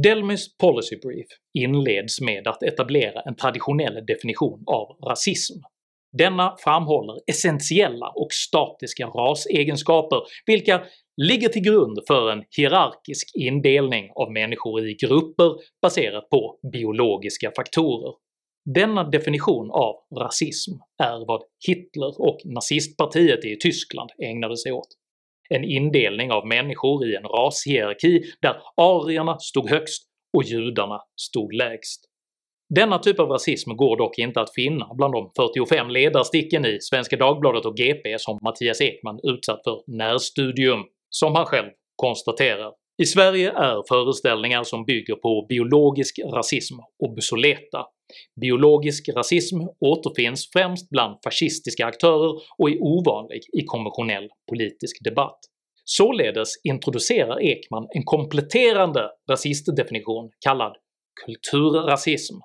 Delmys 0.04 0.58
policy 0.58 0.96
brief 0.96 1.28
inleds 1.54 2.22
med 2.22 2.48
att 2.48 2.64
etablera 2.64 3.22
en 3.22 3.36
traditionell 3.36 4.06
definition 4.06 4.64
av 4.68 4.98
rasism. 5.10 5.60
Denna 6.18 6.56
framhåller 6.60 7.22
essentiella 7.28 8.10
och 8.16 8.28
statiska 8.32 9.08
rasegenskaper 9.08 10.22
vilka 10.46 10.84
ligger 11.22 11.50
till 11.50 11.62
grund 11.62 12.00
för 12.08 12.32
en 12.32 12.44
hierarkisk 12.58 13.32
indelning 13.36 14.12
av 14.16 14.32
människor 14.32 14.88
i 14.88 14.94
grupper 14.94 15.56
baserat 15.82 16.30
på 16.30 16.60
biologiska 16.72 17.52
faktorer. 17.56 18.14
Denna 18.76 19.04
definition 19.04 19.72
av 19.72 19.96
rasism 20.20 20.72
är 21.04 21.26
vad 21.28 21.42
Hitler 21.68 22.22
och 22.22 22.38
nazistpartiet 22.46 23.46
i 23.46 23.58
Tyskland 23.60 24.10
ägnade 24.24 24.58
sig 24.58 24.72
åt 24.72 24.88
en 25.50 25.64
indelning 25.64 26.32
av 26.32 26.48
människor 26.48 27.06
i 27.06 27.16
en 27.16 27.24
rashierarki 27.24 28.22
där 28.42 28.56
arierna 28.76 29.40
stod 29.40 29.70
högst 29.70 30.04
och 30.38 30.44
judarna 30.44 31.00
stod 31.16 31.54
lägst. 31.54 32.02
Denna 32.76 33.00
typ 33.00 33.20
av 33.20 33.30
rasism 33.30 33.76
går 33.76 33.98
dock 33.98 34.18
inte 34.18 34.42
att 34.42 34.54
finna 34.54 34.94
bland 34.94 35.14
de 35.14 35.32
45 35.36 35.90
ledarsticken 35.90 36.66
i 36.66 36.78
Svenska 36.82 37.18
Dagbladet 37.18 37.66
och 37.66 37.78
GP 37.78 38.20
som 38.20 38.40
Mattias 38.44 38.82
Ekman 38.82 39.20
utsatt 39.24 39.64
för 39.64 39.98
närstudium, 39.98 40.84
som 41.10 41.36
han 41.36 41.46
själv 41.46 41.70
konstaterar. 41.96 42.74
I 43.00 43.06
Sverige 43.06 43.52
är 43.52 43.84
föreställningar 43.88 44.64
som 44.64 44.86
bygger 44.86 45.16
på 45.16 45.46
biologisk 45.50 46.20
rasism 46.34 46.76
obsoleta. 47.04 47.86
Biologisk 48.42 49.10
rasism 49.10 49.56
återfinns 49.80 50.50
främst 50.54 50.90
bland 50.90 51.18
fascistiska 51.24 51.86
aktörer 51.86 52.32
och 52.58 52.70
är 52.70 52.84
ovanlig 52.84 53.42
i 53.54 53.64
konventionell 53.66 54.30
politisk 54.50 55.04
debatt. 55.04 55.40
Således 55.86 56.50
introducerar 56.64 57.42
Ekman 57.42 57.88
en 57.90 58.04
kompletterande 58.04 59.10
rasistdefinition 59.32 60.32
kallad 60.40 60.76
kulturrasism. 61.26 62.36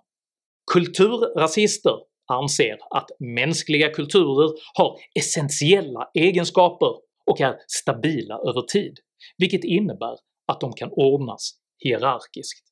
Kulturrasister 0.73 1.97
anser 2.33 2.79
att 2.91 3.11
mänskliga 3.19 3.88
kulturer 3.88 4.51
har 4.75 4.99
essentiella 5.19 6.11
egenskaper 6.15 6.93
och 7.27 7.41
är 7.41 7.57
stabila 7.69 8.35
över 8.35 8.62
tid, 8.62 8.99
vilket 9.38 9.65
innebär 9.65 10.17
att 10.53 10.61
de 10.61 10.73
kan 10.73 10.91
ordnas 10.93 11.55
hierarkiskt. 11.85 12.65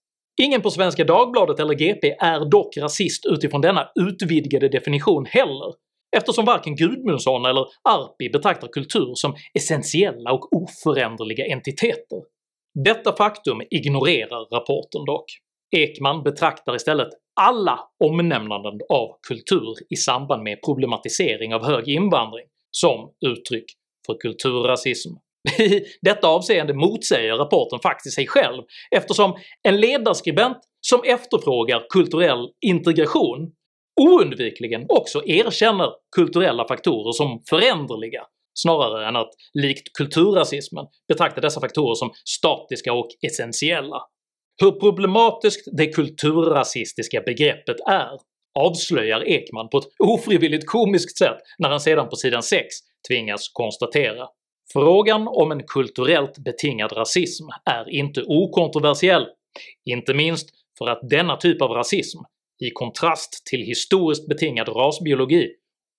Ingen 0.43 0.62
på 0.62 0.71
Svenska 0.71 1.05
Dagbladet 1.05 1.61
eller 1.61 1.75
GP 1.75 2.11
är 2.11 2.51
dock 2.51 2.77
rasist 2.77 3.27
utifrån 3.27 3.61
denna 3.61 3.88
utvidgade 4.01 4.69
definition 4.69 5.27
heller, 5.27 5.75
eftersom 6.16 6.45
varken 6.45 6.77
Gudmundsson 6.77 7.45
eller 7.45 7.66
Arpi 7.88 8.31
betraktar 8.33 8.69
kultur 8.69 9.12
som 9.14 9.35
essentiella 9.55 10.33
och 10.33 10.53
oföränderliga 10.53 11.47
entiteter. 11.47 12.23
Detta 12.85 13.16
faktum 13.16 13.62
ignorerar 13.71 14.57
rapporten 14.57 15.05
dock. 15.05 15.25
Ekman 15.77 16.23
betraktar 16.23 16.77
istället 16.77 17.09
alla 17.40 17.81
omnämnanden 18.05 18.81
av 18.88 19.16
kultur 19.29 19.75
i 19.90 19.97
samband 19.97 20.43
med 20.43 20.62
problematisering 20.62 21.55
av 21.55 21.64
hög 21.64 21.88
invandring 21.88 22.47
som 22.71 23.12
uttryck 23.27 23.64
för 24.07 24.14
kulturrasism. 24.21 25.11
I 25.59 25.83
detta 26.03 26.29
avseende 26.29 26.74
motsäger 26.74 27.35
rapporten 27.35 27.79
faktiskt 27.83 28.14
sig 28.14 28.26
själv 28.26 28.62
eftersom 28.90 29.37
en 29.62 29.81
ledarskribent 29.81 30.59
som 30.81 31.03
efterfrågar 31.05 31.87
kulturell 31.88 32.48
integration 32.66 33.53
oundvikligen 34.00 34.87
också 34.88 35.22
erkänner 35.26 35.90
kulturella 36.16 36.68
faktorer 36.68 37.12
som 37.12 37.42
föränderliga 37.48 38.22
snarare 38.55 39.09
än 39.09 39.16
att 39.16 39.31
likt 39.55 39.92
kulturrasismen 39.92 40.87
betrakta 41.09 41.40
dessa 41.40 41.61
faktorer 41.61 41.94
som 41.94 42.11
statiska 42.24 42.92
och 42.92 43.09
essentiella. 43.26 44.03
Hur 44.62 44.70
problematiskt 44.70 45.68
det 45.76 45.87
kulturrasistiska 45.87 47.20
begreppet 47.20 47.76
är 47.90 48.11
avslöjar 48.59 49.29
Ekman 49.29 49.68
på 49.68 49.79
ett 49.79 49.85
ofrivilligt 49.98 50.66
komiskt 50.66 51.18
sätt 51.18 51.38
när 51.59 51.68
han 51.68 51.81
sedan 51.81 52.09
på 52.09 52.16
sidan 52.16 52.42
6 52.42 52.66
tvingas 53.09 53.48
konstatera 53.53 54.26
“Frågan 54.72 55.28
om 55.28 55.52
en 55.52 55.62
kulturellt 55.62 56.38
betingad 56.38 56.92
rasism 56.92 57.44
är 57.70 57.90
inte 57.90 58.22
okontroversiell, 58.22 59.26
inte 59.90 60.14
minst 60.14 60.50
för 60.78 60.87
att 60.87 61.11
denna 61.11 61.37
typ 61.37 61.62
av 61.62 61.70
rasism, 61.70 62.18
i 62.64 62.70
kontrast 62.70 63.46
till 63.46 63.61
historiskt 63.61 64.28
betingad 64.28 64.68
rasbiologi, 64.68 65.48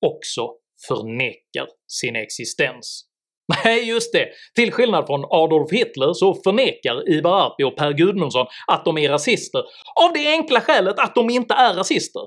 också 0.06 0.50
förnekar 0.88 1.68
sin 1.88 2.16
existens. 2.16 3.06
Nej 3.64 3.88
just 3.90 4.14
det, 4.14 4.30
till 4.56 4.72
skillnad 4.72 5.06
från 5.08 5.26
Adolf 5.30 5.72
Hitler 5.72 6.14
så 6.14 6.34
förnekar 6.34 7.10
Ivar 7.10 7.46
Arpi 7.46 7.64
och 7.64 7.78
Per 7.78 7.94
Gudmundsson 7.94 8.48
att 8.68 8.86
de 8.86 8.98
är 8.98 9.10
rasister 9.10 9.60
av 9.96 10.14
det 10.14 10.28
enkla 10.28 10.62
skälet 10.62 11.00
att 11.00 11.16
de 11.16 11.30
inte 11.30 11.54
är 11.54 11.74
rasister. 11.74 12.22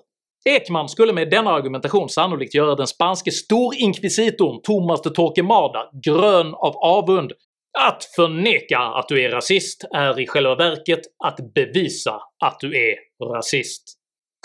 Ekman 0.51 0.89
skulle 0.89 1.13
med 1.13 1.31
denna 1.31 1.51
argumentation 1.51 2.09
sannolikt 2.09 2.55
göra 2.55 2.75
den 2.75 2.87
spanske 2.87 3.31
storinkvisitorn 3.31 4.63
Thomas 4.63 5.03
de 5.03 5.11
Torquemada 5.11 5.91
grön 6.05 6.55
av 6.55 6.77
avund. 6.77 7.33
Att 7.79 8.05
förneka 8.05 8.79
att 8.79 9.09
du 9.09 9.25
är 9.25 9.31
rasist 9.31 9.85
är 9.95 10.21
i 10.21 10.27
själva 10.27 10.55
verket 10.55 11.01
att 11.25 11.55
bevisa 11.55 12.21
att 12.45 12.61
du 12.61 12.77
är 12.77 12.97
rasist. 13.35 13.83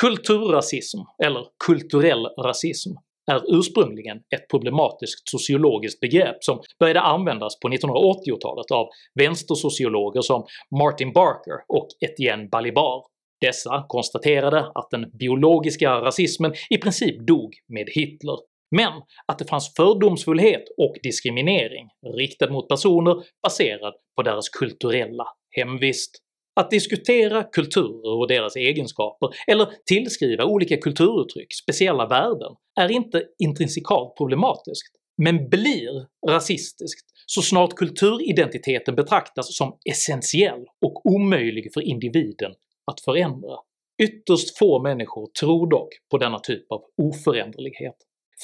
Kulturrasism, 0.02 0.98
eller 1.24 1.46
kulturell 1.66 2.26
rasism, 2.26 2.90
är 3.32 3.60
ursprungligen 3.60 4.18
ett 4.18 4.48
problematiskt 4.50 5.30
sociologiskt 5.30 6.00
begrepp 6.00 6.38
som 6.40 6.62
började 6.80 7.02
användas 7.02 7.60
på 7.60 7.68
1980-talet 7.68 8.72
av 8.72 8.88
vänstersociologer 9.20 10.22
som 10.22 10.46
Martin 10.80 11.14
Barker 11.14 11.58
och 11.68 11.88
Etienne 12.00 12.48
Balibar. 12.52 13.04
Dessa 13.42 13.86
konstaterade 13.88 14.72
att 14.76 14.90
den 14.92 15.12
biologiska 15.20 15.90
rasismen 16.02 16.54
i 16.70 16.78
princip 16.78 17.28
dog 17.28 17.54
med 17.68 17.90
Hitler, 17.96 18.38
men 18.76 18.94
att 19.26 19.40
det 19.40 19.46
fanns 19.46 19.74
fördomsfullhet 19.76 20.64
och 20.78 20.96
diskriminering 21.04 21.90
riktad 22.18 22.50
mot 22.50 22.68
personer 22.68 23.24
baserad 23.44 23.94
på 24.16 24.24
deras 24.24 24.50
kulturella 24.50 25.26
hemvist. 25.56 26.12
Att 26.56 26.72
diskutera 26.72 27.44
kulturer 27.44 28.20
och 28.20 28.28
deras 28.28 28.56
egenskaper, 28.56 29.30
eller 29.48 29.68
tillskriva 29.86 30.46
olika 30.46 30.78
kulturuttryck 30.78 31.54
speciella 31.54 32.08
värden 32.08 32.56
är 32.80 32.92
inte 32.92 33.24
intrinsikalt 33.44 34.18
problematiskt, 34.18 34.96
men 35.18 35.50
blir 35.50 36.06
rasistiskt 36.28 37.06
så 37.26 37.42
snart 37.42 37.76
kulturidentiteten 37.76 38.96
betraktas 38.96 39.58
som 39.58 39.78
essentiell 39.90 40.66
och 40.82 41.06
omöjlig 41.06 41.74
för 41.74 41.82
individen 41.82 42.52
att 42.90 43.02
förändra. 43.02 43.56
Ytterst 44.04 44.58
få 44.58 44.82
människor 44.82 45.28
tror 45.40 45.70
dock 45.70 45.90
på 46.12 46.18
denna 46.18 46.40
typ 46.40 46.72
av 46.72 46.82
oföränderlighet. 47.02 47.96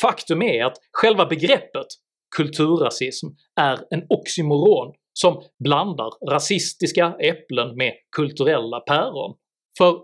Faktum 0.02 0.42
är 0.42 0.66
att 0.66 0.78
själva 0.92 1.26
begreppet 1.26 1.88
kulturrasism 2.38 3.28
är 3.60 3.80
en 3.90 4.06
oxymoron 4.10 4.94
som 5.14 5.44
blandar 5.64 6.30
rasistiska 6.32 7.16
äpplen 7.20 7.76
med 7.76 7.94
kulturella 8.16 8.80
päron. 8.80 9.36
För 9.78 10.00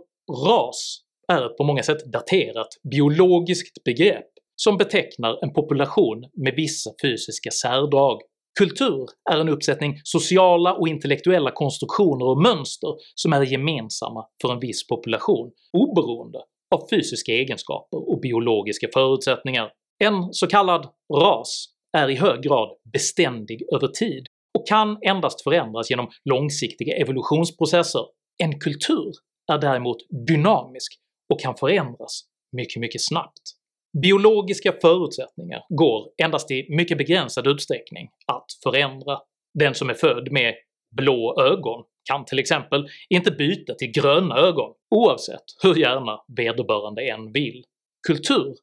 ras 0.47 1.01
är 1.27 1.45
ett 1.45 1.57
på 1.57 1.63
många 1.63 1.83
sätt 1.83 2.05
daterat 2.05 2.67
biologiskt 2.91 3.83
begrepp 3.83 4.27
som 4.55 4.77
betecknar 4.77 5.43
en 5.43 5.53
population 5.53 6.25
med 6.33 6.53
vissa 6.55 6.91
fysiska 7.01 7.51
särdrag. 7.51 8.21
Kultur 8.59 9.05
är 9.31 9.37
en 9.37 9.49
uppsättning 9.49 9.99
sociala 10.03 10.73
och 10.73 10.87
intellektuella 10.87 11.51
konstruktioner 11.51 12.25
och 12.25 12.41
mönster 12.41 12.89
som 13.15 13.33
är 13.33 13.41
gemensamma 13.41 14.25
för 14.41 14.53
en 14.53 14.59
viss 14.59 14.87
population, 14.87 15.51
oberoende 15.77 16.39
av 16.75 16.87
fysiska 16.89 17.31
egenskaper 17.31 18.09
och 18.09 18.19
biologiska 18.19 18.87
förutsättningar. 18.93 19.71
En 20.03 20.33
så 20.33 20.47
kallad 20.47 20.89
ras 21.13 21.65
är 21.97 22.09
i 22.09 22.15
hög 22.15 22.41
grad 22.41 22.69
beständig 22.93 23.61
över 23.75 23.87
tid 23.87 24.27
och 24.57 24.67
kan 24.67 24.97
endast 25.01 25.43
förändras 25.43 25.89
genom 25.89 26.09
långsiktiga 26.29 26.95
evolutionsprocesser. 26.95 28.05
En 28.43 28.59
kultur 28.59 29.11
är 29.51 29.57
däremot 29.57 29.97
dynamisk 30.27 30.93
och 31.33 31.39
kan 31.39 31.55
förändras 31.55 32.21
mycket, 32.57 32.79
mycket 32.79 33.01
snabbt. 33.03 33.60
Biologiska 34.01 34.73
förutsättningar 34.81 35.63
går 35.69 36.09
endast 36.23 36.51
i 36.51 36.67
mycket 36.69 36.97
begränsad 36.97 37.47
utsträckning 37.47 38.09
att 38.27 38.45
förändra. 38.63 39.19
Den 39.59 39.75
som 39.75 39.89
är 39.89 39.93
född 39.93 40.31
med 40.31 40.53
blå 40.95 41.41
ögon 41.41 41.83
kan 42.09 42.25
till 42.25 42.39
exempel 42.39 42.87
inte 43.09 43.31
byta 43.31 43.73
till 43.73 43.91
gröna 43.91 44.37
ögon 44.37 44.73
oavsett 44.95 45.43
hur 45.63 45.75
gärna 45.75 46.19
vederbörande 46.37 47.01
än 47.01 47.31
vill. 47.31 47.63
Kultur 48.07 48.55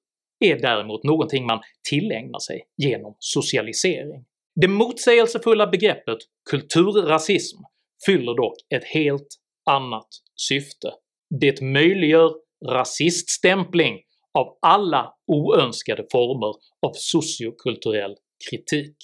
är 0.45 0.59
däremot 0.59 1.05
någonting 1.05 1.47
man 1.47 1.61
tillägnar 1.91 2.39
sig 2.39 2.65
genom 2.77 3.17
socialisering. 3.19 4.25
Det 4.61 4.69
motsägelsefulla 4.69 5.67
begreppet 5.67 6.19
kulturrasism 6.51 7.59
fyller 8.07 8.37
dock 8.37 8.57
ett 8.75 8.85
helt 8.85 9.29
annat 9.71 10.09
syfte. 10.49 10.93
Det 11.41 11.61
möjliggör 11.61 12.33
rasiststämpling 12.67 13.99
av 14.39 14.59
alla 14.63 15.15
oönskade 15.27 16.07
former 16.13 16.55
av 16.87 16.93
sociokulturell 16.95 18.17
kritik. 18.51 18.97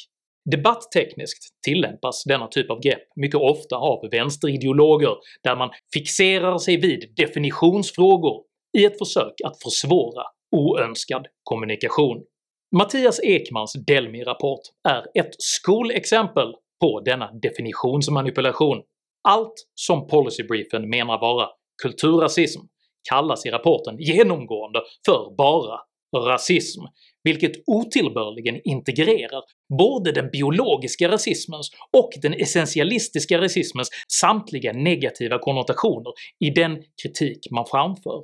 Debatttekniskt 0.51 1.45
tillämpas 1.67 2.25
denna 2.25 2.47
typ 2.47 2.71
av 2.71 2.81
grepp 2.81 3.03
mycket 3.17 3.41
ofta 3.41 3.77
av 3.77 4.09
vänsterideologer 4.11 5.17
där 5.43 5.57
man 5.57 5.71
fixerar 5.95 6.59
sig 6.59 6.77
vid 6.77 7.13
definitionsfrågor 7.17 8.43
i 8.79 8.85
ett 8.85 8.99
försök 8.99 9.35
att 9.45 9.63
försvåra 9.63 10.23
oönskad 10.57 11.27
kommunikation. 11.43 12.23
Mattias 12.77 13.21
Ekmans 13.23 13.73
Delmi-rapport 13.87 14.61
är 14.89 15.21
ett 15.21 15.35
skolexempel 15.39 16.55
på 16.81 17.01
denna 17.01 17.33
definitionsmanipulation. 17.33 18.83
Allt 19.29 19.55
som 19.75 20.07
policybriefen 20.07 20.89
menar 20.91 21.21
vara 21.21 21.49
kulturrasism 21.83 22.61
kallas 23.11 23.47
i 23.47 23.51
rapporten 23.51 23.97
genomgående 23.99 24.81
för 25.07 25.37
bara 25.37 25.81
rasism, 26.17 26.83
vilket 27.25 27.53
otillbörligen 27.67 28.61
integrerar 28.65 29.43
både 29.79 30.13
den 30.13 30.31
biologiska 30.31 31.09
rasismens 31.09 31.71
och 31.97 32.11
den 32.23 32.35
essentialistiska 32.35 33.41
rasismens 33.41 33.91
samtliga 34.21 34.73
negativa 34.73 35.39
konnotationer 35.39 36.13
i 36.45 36.51
den 36.51 36.83
kritik 37.03 37.39
man 37.51 37.67
framför. 37.67 38.23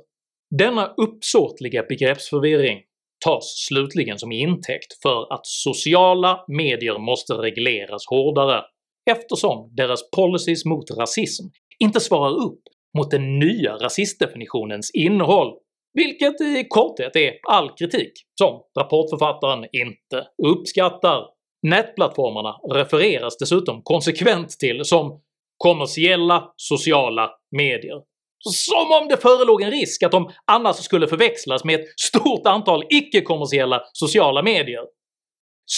Denna 0.57 0.93
uppsåtliga 0.97 1.83
begreppsförvirring 1.83 2.79
tas 3.25 3.65
slutligen 3.67 4.19
som 4.19 4.31
intäkt 4.31 5.01
för 5.03 5.33
att 5.33 5.45
sociala 5.45 6.43
medier 6.47 6.99
måste 6.99 7.33
regleras 7.33 8.05
hårdare 8.09 8.63
eftersom 9.11 9.69
deras 9.75 10.09
policies 10.09 10.65
mot 10.65 10.91
rasism 10.91 11.45
inte 11.79 11.99
svarar 11.99 12.31
upp 12.31 12.61
mot 12.97 13.11
den 13.11 13.39
nya 13.39 13.75
rasistdefinitionens 13.75 14.91
innehåll, 14.91 15.53
vilket 15.93 16.41
i 16.41 16.65
korthet 16.69 17.15
är 17.15 17.33
all 17.49 17.69
kritik 17.69 18.11
som 18.39 18.61
rapportförfattaren 18.79 19.65
inte 19.71 20.27
uppskattar. 20.47 21.25
Nätplattformarna 21.67 22.75
refereras 22.75 23.37
dessutom 23.37 23.81
konsekvent 23.83 24.49
till 24.49 24.85
som 24.85 25.21
“kommersiella 25.57 26.53
sociala 26.55 27.31
medier” 27.51 28.01
Som 28.43 28.91
om 29.01 29.07
det 29.07 29.17
förelåg 29.17 29.61
en 29.61 29.71
risk 29.71 30.03
att 30.03 30.11
de 30.11 30.29
annars 30.45 30.75
skulle 30.75 31.07
förväxlas 31.07 31.63
med 31.63 31.79
ett 31.79 31.99
stort 31.99 32.47
antal 32.47 32.83
icke-kommersiella 32.89 33.81
sociala 33.93 34.41
medier. 34.43 34.81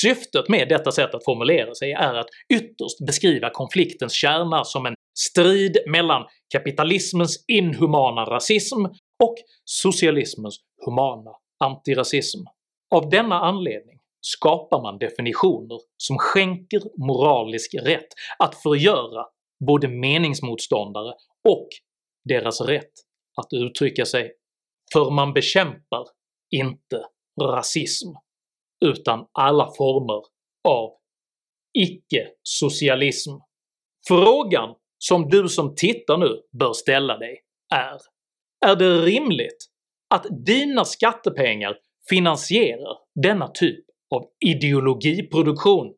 Syftet 0.01 0.49
med 0.49 0.69
detta 0.69 0.91
sätt 0.91 1.15
att 1.15 1.25
formulera 1.25 1.75
sig 1.75 1.91
är 1.91 2.13
att 2.13 2.27
ytterst 2.53 3.05
beskriva 3.07 3.49
konfliktens 3.49 4.13
kärna 4.13 4.63
som 4.63 4.85
en 4.85 4.95
strid 5.13 5.77
mellan 5.87 6.25
kapitalismens 6.53 7.45
inhumana 7.47 8.25
rasism 8.25 8.85
och 9.23 9.35
socialismens 9.65 10.59
humana 10.85 11.31
antirasism. 11.59 12.39
Av 12.95 13.09
denna 13.09 13.39
anledning 13.39 13.99
skapar 14.21 14.81
man 14.81 14.99
definitioner 14.99 15.79
som 15.97 16.17
skänker 16.17 16.81
moralisk 17.07 17.75
rätt 17.75 18.07
att 18.39 18.61
förgöra 18.61 19.25
både 19.67 19.87
meningsmotståndare 19.87 21.13
och 21.49 21.67
deras 22.25 22.61
rätt 22.61 22.91
att 23.37 23.53
uttrycka 23.53 24.05
sig, 24.05 24.31
för 24.93 25.11
man 25.11 25.33
bekämpar 25.33 26.05
inte 26.51 27.05
rasism 27.41 28.09
utan 28.85 29.25
alla 29.31 29.71
former 29.77 30.21
av 30.67 30.91
icke-socialism. 31.73 33.31
Frågan 34.07 34.75
som 35.07 35.29
du 35.29 35.49
som 35.49 35.75
tittar 35.75 36.17
nu 36.17 36.41
bör 36.59 36.73
ställa 36.73 37.17
dig 37.17 37.39
är 37.75 37.97
“Är 38.65 38.75
det 38.75 39.05
rimligt 39.05 39.65
att 40.09 40.25
dina 40.45 40.85
skattepengar 40.85 41.77
finansierar 42.09 42.97
denna 43.23 43.47
typ 43.47 43.85
av 44.15 44.25
ideologiproduktion? 44.45 45.93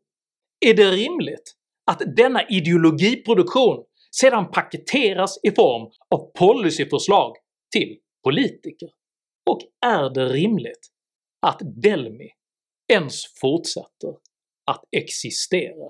Är 0.66 0.74
det 0.74 0.92
rimligt 0.92 1.56
att 1.92 2.02
denna 2.16 2.48
ideologiproduktion 2.50 3.86
sedan 4.12 4.52
paketeras 4.52 5.40
i 5.44 5.52
form 5.52 5.92
av 6.16 6.32
policyförslag 6.32 7.36
till 7.72 7.98
politiker? 8.24 8.90
Och 9.50 9.60
är 9.86 10.10
det 10.10 10.26
rimligt 10.26 10.88
att 11.48 11.60
Delmi 11.82 12.30
ens 12.94 13.26
fortsätter 13.42 14.10
att 14.72 14.84
existera? 14.92 15.90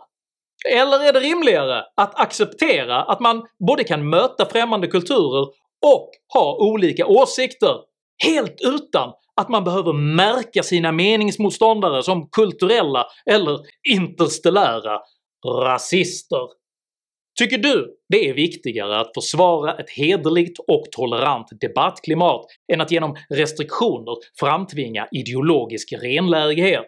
Eller 0.73 1.07
är 1.07 1.13
det 1.13 1.19
rimligare 1.19 1.83
att 1.95 2.19
acceptera 2.19 3.03
att 3.03 3.19
man 3.19 3.43
både 3.67 3.83
kan 3.83 4.09
möta 4.09 4.45
främmande 4.45 4.87
kulturer 4.87 5.47
och 5.85 6.09
ha 6.33 6.57
olika 6.59 7.05
åsikter 7.05 7.75
helt 8.23 8.55
utan 8.61 9.13
att 9.41 9.49
man 9.49 9.63
behöver 9.63 9.93
märka 9.93 10.63
sina 10.63 10.91
meningsmotståndare 10.91 12.03
som 12.03 12.29
kulturella 12.29 13.07
eller 13.25 13.59
interstellära 13.89 14.99
rasister. 15.45 16.47
Tycker 17.39 17.57
du 17.57 17.95
det 18.09 18.29
är 18.29 18.33
viktigare 18.33 18.99
att 18.99 19.13
försvara 19.13 19.73
ett 19.77 19.89
hederligt 19.89 20.59
och 20.59 20.85
tolerant 20.91 21.47
debattklimat 21.61 22.45
än 22.73 22.81
att 22.81 22.91
genom 22.91 23.15
restriktioner 23.29 24.15
framtvinga 24.39 25.07
ideologisk 25.11 25.93
renlärighet? 25.93 26.87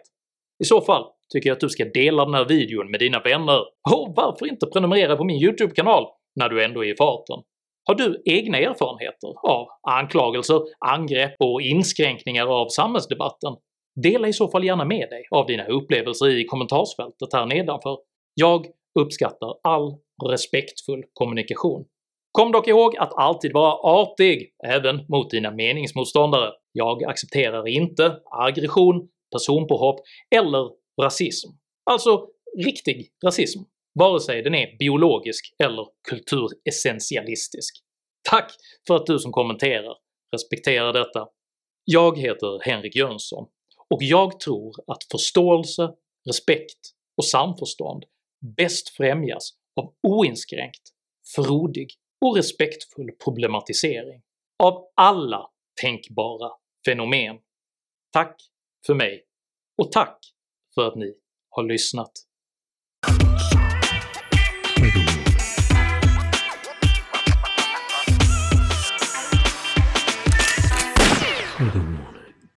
I 0.62 0.64
så 0.64 0.80
fall 0.80 1.04
tycker 1.32 1.50
jag 1.50 1.54
att 1.54 1.60
du 1.60 1.68
ska 1.68 1.84
dela 1.84 2.24
den 2.24 2.34
här 2.34 2.44
videon 2.44 2.90
med 2.90 3.00
dina 3.00 3.20
vänner, 3.20 3.58
och 3.90 4.12
varför 4.16 4.46
inte 4.46 4.66
prenumerera 4.66 5.16
på 5.16 5.24
min 5.24 5.42
YouTube-kanal 5.42 6.06
när 6.40 6.48
du 6.48 6.64
ändå 6.64 6.84
är 6.84 6.92
i 6.92 6.96
farten? 6.96 7.36
Har 7.84 7.94
du 7.94 8.22
egna 8.24 8.58
erfarenheter 8.58 9.28
av 9.42 9.66
anklagelser, 9.82 10.60
angrepp 10.86 11.34
och 11.38 11.62
inskränkningar 11.62 12.46
av 12.46 12.68
samhällsdebatten? 12.68 13.56
Dela 14.02 14.28
i 14.28 14.32
så 14.32 14.48
fall 14.48 14.64
gärna 14.64 14.84
med 14.84 15.08
dig 15.10 15.24
av 15.30 15.46
dina 15.46 15.66
upplevelser 15.66 16.40
i 16.40 16.44
kommentarsfältet 16.44 17.32
här 17.32 17.46
nedanför. 17.46 17.98
Jag 18.34 18.66
uppskattar 19.00 19.54
all 19.62 19.96
respektfull 20.30 21.02
kommunikation. 21.12 21.84
Kom 22.32 22.52
dock 22.52 22.68
ihåg 22.68 22.96
att 22.96 23.12
alltid 23.16 23.52
vara 23.52 23.72
artig 23.72 24.50
även 24.66 25.04
mot 25.08 25.30
dina 25.30 25.50
meningsmotståndare. 25.50 26.52
Jag 26.72 27.04
accepterar 27.04 27.68
inte 27.68 28.16
aggression, 28.24 29.08
personpåhopp 29.32 30.00
eller 30.36 30.70
rasism. 31.02 31.50
Alltså 31.90 32.28
riktig 32.64 33.10
rasism, 33.24 33.60
vare 33.94 34.20
sig 34.20 34.42
den 34.42 34.54
är 34.54 34.76
biologisk 34.78 35.54
eller 35.58 35.86
kulturessentialistisk. 36.08 37.82
Tack 38.30 38.52
för 38.86 38.96
att 38.96 39.06
du 39.06 39.18
som 39.18 39.32
kommenterar 39.32 39.96
respekterar 40.32 40.92
detta. 40.92 41.28
Jag 41.84 42.18
heter 42.18 42.60
Henrik 42.64 42.96
Jönsson 42.96 43.48
och 43.90 44.02
jag 44.02 44.40
tror 44.40 44.74
att 44.86 45.04
förståelse, 45.10 45.94
respekt 46.28 46.78
och 47.16 47.24
samförstånd 47.24 48.04
bäst 48.56 48.88
främjas 48.88 49.50
av 49.80 49.94
oinskränkt, 50.02 50.82
frodig 51.36 51.90
och 52.26 52.36
respektfull 52.36 53.10
problematisering 53.24 54.22
av 54.62 54.88
alla 54.94 55.50
tänkbara 55.80 56.50
fenomen. 56.86 57.36
Tack 58.12 58.40
för 58.86 58.94
mig, 58.94 59.24
och 59.82 59.92
tack 59.92 60.18
för 60.78 60.88
att 60.88 60.96
ni 60.96 61.14
har 61.50 61.62
lyssnat. 61.62 62.12